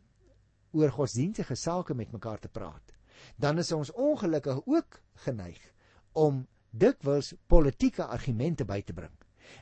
oor 0.71 0.91
godsdienstige 0.91 1.55
sake 1.55 1.93
met 1.93 2.11
mekaar 2.11 2.39
te 2.39 2.49
praat, 2.49 2.92
dan 3.35 3.57
is 3.57 3.71
ons 3.71 3.91
ongelukkig 3.91 4.61
ook 4.65 5.01
geneig 5.25 5.61
om 6.11 6.47
dikwels 6.69 7.33
politieke 7.47 8.05
argumente 8.05 8.65
by 8.65 8.81
te 8.81 8.93
bring. 8.93 9.13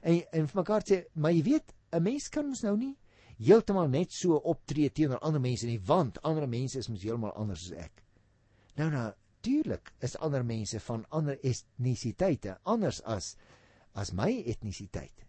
En 0.02 0.21
en 0.32 0.47
vir 0.47 0.60
mekaar 0.62 0.86
sê, 0.88 1.04
maar 1.13 1.32
jy 1.32 1.43
weet, 1.43 1.74
'n 1.91 2.04
mens 2.04 2.30
kan 2.30 2.45
ons 2.45 2.62
nou 2.62 2.78
nie 2.78 2.97
heeltemal 3.38 3.89
net 3.89 4.12
so 4.12 4.36
optree 4.36 4.89
teenoor 4.89 5.19
ander 5.19 5.41
mense 5.41 5.65
nie, 5.65 5.80
want 5.80 6.21
ander 6.21 6.47
mense 6.47 6.80
is 6.80 6.89
mos 6.89 7.04
heeltemal 7.04 7.34
anders 7.34 7.71
as 7.71 7.78
ek. 7.78 8.04
Nou 8.78 8.89
natuurlik 8.89 9.93
is 10.00 10.17
ander 10.17 10.45
mense 10.45 10.80
van 10.80 11.06
ander 11.10 11.39
etnisiteite 11.43 12.60
anders 12.63 13.02
as 13.02 13.36
as 13.93 14.13
my 14.13 14.43
etnisiteit. 14.47 15.26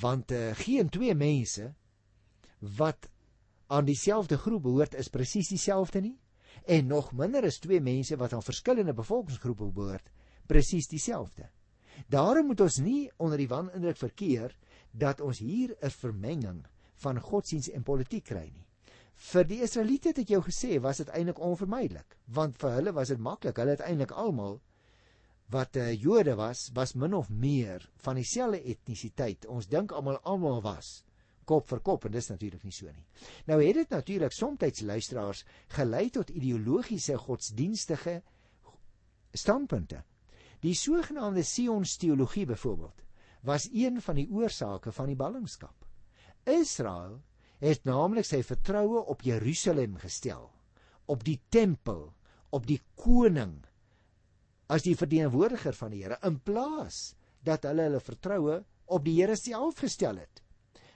Want 0.00 0.30
uh, 0.32 0.52
geen 0.54 0.88
twee 0.88 1.14
mense 1.14 1.74
wat 2.78 3.08
aan 3.66 3.84
dieselfde 3.84 4.38
groep 4.38 4.62
behoort 4.62 4.94
is 4.94 5.08
presies 5.08 5.48
dieselfde 5.48 6.00
nie 6.00 6.18
en 6.66 6.86
nog 6.86 7.12
minder 7.12 7.44
is 7.44 7.58
twee 7.58 7.80
mense 7.80 8.16
wat 8.16 8.32
aan 8.32 8.42
verskillende 8.42 8.94
bevolkingsgroepe 8.94 9.70
behoort 9.72 10.10
presies 10.46 10.88
dieselfde. 10.88 11.48
Daarom 12.08 12.46
moet 12.46 12.60
ons 12.60 12.80
nie 12.82 13.10
onder 13.16 13.38
die 13.38 13.48
wanindruk 13.48 13.96
verkeer 13.96 14.54
dat 14.90 15.20
ons 15.20 15.38
hier 15.38 15.76
'n 15.80 15.90
vermenging 15.90 16.64
van 17.04 17.20
godsdiens 17.20 17.70
en 17.70 17.82
politiek 17.82 18.24
kry 18.24 18.50
nie. 18.52 18.66
Vir 19.14 19.44
die 19.44 19.62
Israeliete 19.62 20.08
het 20.08 20.18
ek 20.18 20.28
jou 20.28 20.42
gesê, 20.42 20.80
was 20.80 20.96
dit 20.96 21.08
eintlik 21.08 21.38
onvermydelik, 21.38 22.16
want 22.26 22.58
vir 22.58 22.70
hulle 22.70 22.92
was 22.92 23.08
dit 23.08 23.18
maklik. 23.18 23.56
Hulle 23.56 23.70
het 23.70 23.80
eintlik 23.80 24.10
almal 24.10 24.60
wat 25.48 25.76
uh, 25.76 25.92
Jode 25.92 26.34
was, 26.34 26.70
was 26.74 26.94
min 26.94 27.14
of 27.14 27.28
meer 27.30 27.90
van 27.96 28.16
dieselfde 28.16 28.62
etnisiteit. 28.62 29.46
Ons 29.46 29.66
dink 29.66 29.92
almal 29.92 30.18
almal 30.22 30.62
was 30.62 31.04
kop 31.44 31.68
vir 31.68 31.80
kop 31.80 32.06
en 32.06 32.14
dis 32.14 32.28
natuurlik 32.30 32.64
nie 32.64 32.74
so 32.74 32.86
nie. 32.86 33.04
Nou 33.46 33.58
het 33.62 33.74
dit 33.74 33.90
natuurlik 33.90 34.32
soms 34.32 34.82
luisteraars 34.82 35.44
gelei 35.76 36.10
tot 36.10 36.30
ideologiese 36.30 37.18
godsdienstige 37.18 38.22
standpunte. 39.34 40.02
Die 40.62 40.74
sogenaamde 40.74 41.42
Sions 41.42 41.96
teologie 41.96 42.46
byvoorbeeld 42.46 43.02
was 43.42 43.68
een 43.72 44.00
van 44.00 44.14
die 44.14 44.28
oorsake 44.30 44.92
van 44.92 45.06
die 45.06 45.16
ballingskap. 45.16 45.74
Israel 46.44 47.20
het 47.62 47.84
naamlik 47.84 48.26
sy 48.26 48.42
vertroue 48.42 49.02
op 49.10 49.22
Jerusalem 49.22 49.96
gestel, 50.02 50.50
op 51.06 51.24
die 51.24 51.40
tempel, 51.48 52.12
op 52.50 52.66
die 52.66 52.80
koning 52.94 53.60
as 54.72 54.84
die 54.86 54.96
verteenwoordiger 54.96 55.74
van 55.76 55.92
die 55.92 56.02
Here 56.02 56.18
in 56.26 56.38
plaas 56.40 57.14
dat 57.44 57.66
hulle 57.68 57.88
hulle 57.88 58.00
vertroue 58.00 58.62
op 58.86 59.04
die 59.04 59.16
Here 59.18 59.36
self 59.36 59.82
gestel 59.82 60.20
het. 60.22 60.41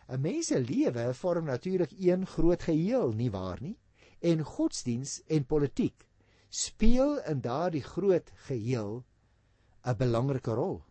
'n 0.08 0.20
Mens 0.20 0.46
se 0.46 0.60
lewe 0.60 1.14
vorm 1.14 1.44
natuurlik 1.44 1.92
een 1.98 2.26
groot 2.26 2.62
geheel, 2.62 3.12
nie 3.12 3.30
waar 3.30 3.58
nie? 3.60 3.78
En 4.20 4.42
godsdiens 4.42 5.22
en 5.26 5.46
politiek 5.46 6.06
speel 6.48 7.18
in 7.24 7.40
daardie 7.40 7.82
groot 7.82 8.30
geheel 8.48 9.04
'n 9.84 9.96
belangrike 9.96 10.54
rol. 10.54 10.82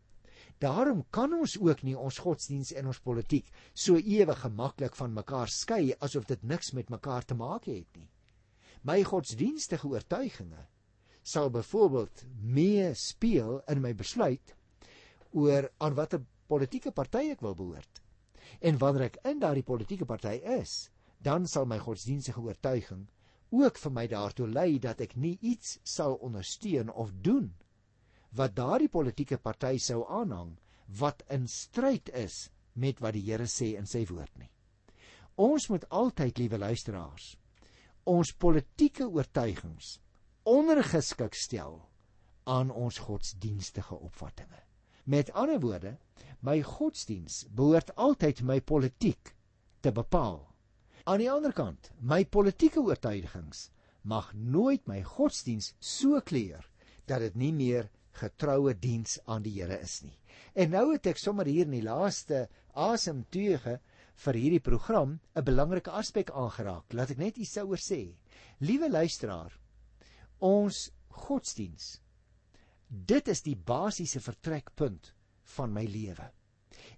Daarom 0.58 1.06
kan 1.10 1.34
ons 1.34 1.58
ook 1.60 1.82
nie 1.84 1.98
ons 1.98 2.18
godsdiens 2.18 2.72
en 2.74 2.88
ons 2.88 3.00
politiek 3.00 3.48
so 3.74 3.96
ewig 3.96 4.40
gemaklik 4.40 4.96
van 4.96 5.14
mekaar 5.14 5.48
skei 5.48 5.96
asof 6.00 6.26
dit 6.26 6.44
niks 6.44 6.72
met 6.72 6.90
mekaar 6.90 7.26
te 7.26 7.36
maak 7.36 7.66
het 7.66 7.88
nie. 7.96 8.10
My 8.82 9.04
godsdienstige 9.04 9.88
oortuigings 9.88 10.70
sal 11.24 11.50
byvoorbeeld 11.50 12.24
mee 12.42 12.94
speel 12.94 13.62
in 13.68 13.82
my 13.82 13.94
besluit 13.94 14.56
oor 15.32 15.72
aan 15.78 15.96
watter 15.98 16.22
politieke 16.48 16.92
party 16.92 17.32
ek 17.34 17.42
wil 17.42 17.56
behoort. 17.56 18.05
En 18.62 18.78
wanneer 18.78 19.10
ek 19.10 19.20
in 19.32 19.40
daardie 19.40 19.66
politieke 19.66 20.06
party 20.06 20.40
is, 20.60 20.90
dan 21.22 21.48
sal 21.48 21.66
my 21.66 21.80
godsdienstige 21.82 22.42
oortuiging 22.42 23.06
ook 23.56 23.78
vir 23.82 23.94
my 23.98 24.08
daartoe 24.12 24.48
lei 24.48 24.80
dat 24.80 25.02
ek 25.02 25.16
nie 25.16 25.38
iets 25.42 25.78
sal 25.84 26.18
ondersteun 26.28 26.92
of 26.92 27.14
doen 27.24 27.54
wat 28.36 28.56
daardie 28.56 28.92
politieke 28.92 29.38
party 29.38 29.78
sou 29.80 30.04
aanhang 30.12 30.58
wat 31.00 31.24
in 31.32 31.48
stryd 31.48 32.12
is 32.14 32.50
met 32.74 33.00
wat 33.00 33.16
die 33.16 33.24
Here 33.30 33.48
sê 33.48 33.74
in 33.80 33.88
sy 33.88 34.04
woord 34.10 34.34
nie. 34.38 34.50
Ons 35.40 35.70
moet 35.72 35.86
altyd, 35.90 36.38
liewe 36.40 36.60
luisteraars, 36.60 37.36
ons 38.06 38.32
politieke 38.40 39.08
oortuigings 39.08 39.98
ondergeskik 40.46 41.36
stel 41.36 41.80
aan 42.46 42.70
ons 42.72 43.00
godsdienstige 43.08 43.98
opvattinge. 43.98 44.62
Met 45.06 45.30
ander 45.38 45.60
woorde, 45.62 45.98
my 46.42 46.62
godsdiens 46.66 47.44
behoort 47.54 47.92
altyd 47.96 48.42
my 48.42 48.58
politiek 48.62 49.36
te 49.86 49.92
bepaal. 49.94 50.40
Aan 51.06 51.22
die 51.22 51.30
ander 51.30 51.54
kant, 51.54 51.92
my 52.02 52.24
politieke 52.26 52.82
oortuigings 52.82 53.68
mag 54.02 54.32
nooit 54.34 54.88
my 54.90 55.04
godsdiens 55.06 55.74
so 55.80 56.22
kleur 56.26 56.66
dat 57.06 57.22
dit 57.22 57.38
nie 57.38 57.52
meer 57.54 57.90
getroue 58.18 58.74
diens 58.74 59.20
aan 59.30 59.46
die 59.46 59.54
Here 59.60 59.78
is 59.78 60.00
nie. 60.02 60.18
En 60.58 60.74
nou 60.74 60.88
het 60.94 61.06
ek 61.12 61.22
sommer 61.22 61.46
hier 61.46 61.68
in 61.70 61.76
die 61.78 61.86
laaste 61.86 62.48
asemteuge 62.74 63.78
vir 64.26 64.40
hierdie 64.42 64.64
program 64.70 65.20
'n 65.36 65.46
belangrike 65.46 65.92
aspek 65.92 66.32
aangeraak. 66.32 66.94
Laat 66.94 67.12
ek 67.12 67.22
net 67.22 67.38
iets 67.38 67.54
daaroor 67.60 67.82
sê. 67.82 68.16
Liewe 68.60 68.90
luisteraar, 68.90 69.54
ons 70.40 70.90
godsdiens 71.10 72.00
dit 73.06 73.28
is 73.28 73.42
die 73.44 73.56
basiese 73.56 74.22
vertrekpunt 74.22 75.14
van 75.56 75.74
my 75.74 75.84
lewe. 75.86 76.30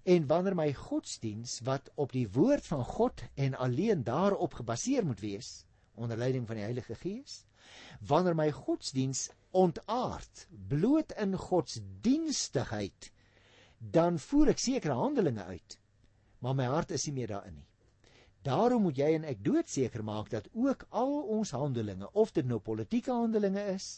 En 0.04 0.26
wanneer 0.26 0.54
my 0.54 0.72
godsdiens 0.74 1.60
wat 1.66 1.90
op 1.94 2.12
die 2.12 2.28
woord 2.32 2.66
van 2.66 2.84
God 2.84 3.22
en 3.34 3.54
alleen 3.54 4.04
daarop 4.04 4.54
gebaseer 4.54 5.06
moet 5.06 5.20
wees 5.20 5.64
onder 5.94 6.16
leiding 6.16 6.46
van 6.46 6.56
die 6.56 6.64
Heilige 6.64 6.94
Gees, 6.94 7.44
wanneer 8.00 8.34
my 8.34 8.50
godsdiens 8.54 9.28
ontaard 9.50 10.46
bloot 10.68 11.12
in 11.12 11.36
godsdienstigheid 11.36 13.10
dan 13.78 14.18
voer 14.18 14.52
ek 14.52 14.60
sekere 14.62 14.96
handelinge 14.98 15.44
uit 15.44 15.78
maar 16.44 16.56
my 16.58 16.66
hart 16.68 16.92
is 16.94 17.06
nie 17.08 17.14
meer 17.20 17.32
daarin 17.32 17.56
nie 17.56 17.66
daarom 18.46 18.84
moet 18.86 18.98
jy 19.00 19.08
en 19.16 19.24
ek 19.28 19.40
doodseker 19.44 20.04
maak 20.04 20.28
dat 20.34 20.50
ook 20.52 20.84
al 20.90 21.14
ons 21.38 21.54
handelinge 21.56 22.10
of 22.12 22.32
dit 22.36 22.46
nou 22.46 22.60
politieke 22.60 23.14
handelinge 23.14 23.64
is 23.72 23.88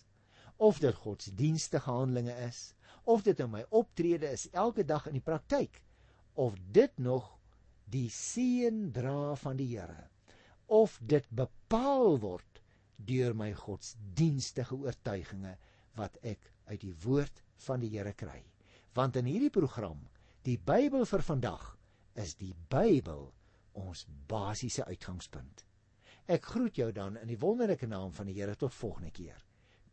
of 0.61 0.81
dit 0.83 1.03
godsdienstige 1.05 1.91
handelinge 1.91 2.37
is 2.47 2.63
of 3.09 3.25
dit 3.25 3.41
in 3.41 3.51
my 3.51 3.65
optrede 3.71 4.29
is 4.29 4.49
elke 4.53 4.85
dag 4.85 5.07
in 5.09 5.17
die 5.17 5.25
praktyk 5.25 5.81
of 6.37 6.59
dit 6.73 6.99
nog 7.01 7.33
die 7.91 8.09
seën 8.13 8.91
dra 8.95 9.35
van 9.41 9.57
die 9.59 9.71
Here 9.73 10.09
of 10.71 10.99
dit 11.03 11.27
bepaal 11.35 12.21
word 12.23 12.61
deur 13.09 13.35
my 13.35 13.51
godsdienstige 13.57 14.77
oortuigings 14.77 15.59
wat 15.99 16.17
ek 16.23 16.53
uit 16.71 16.81
die 16.85 16.95
woord 17.05 17.43
van 17.67 17.83
die 17.83 17.91
Here 17.97 18.13
kry. 18.15 18.39
Want 18.95 19.17
in 19.19 19.29
hierdie 19.29 19.53
program, 19.53 19.99
die 20.47 20.59
Bybel 20.59 21.05
vir 21.07 21.25
vandag, 21.25 21.65
is 22.15 22.37
die 22.39 22.55
Bybel 22.71 23.29
ons 23.79 24.07
basiese 24.31 24.85
uitgangspunt. 24.87 25.65
Ek 26.31 26.47
groet 26.53 26.79
jou 26.79 26.91
dan 26.95 27.17
in 27.19 27.31
die 27.31 27.41
wonderlike 27.41 27.89
naam 27.91 28.13
van 28.15 28.31
die 28.31 28.37
Here 28.39 28.57
tot 28.59 28.75
volgende 28.75 29.11
keer. 29.15 29.39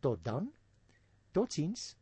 Tot 0.00 0.22
dan. 0.24 0.52
Proteins. 1.38 1.94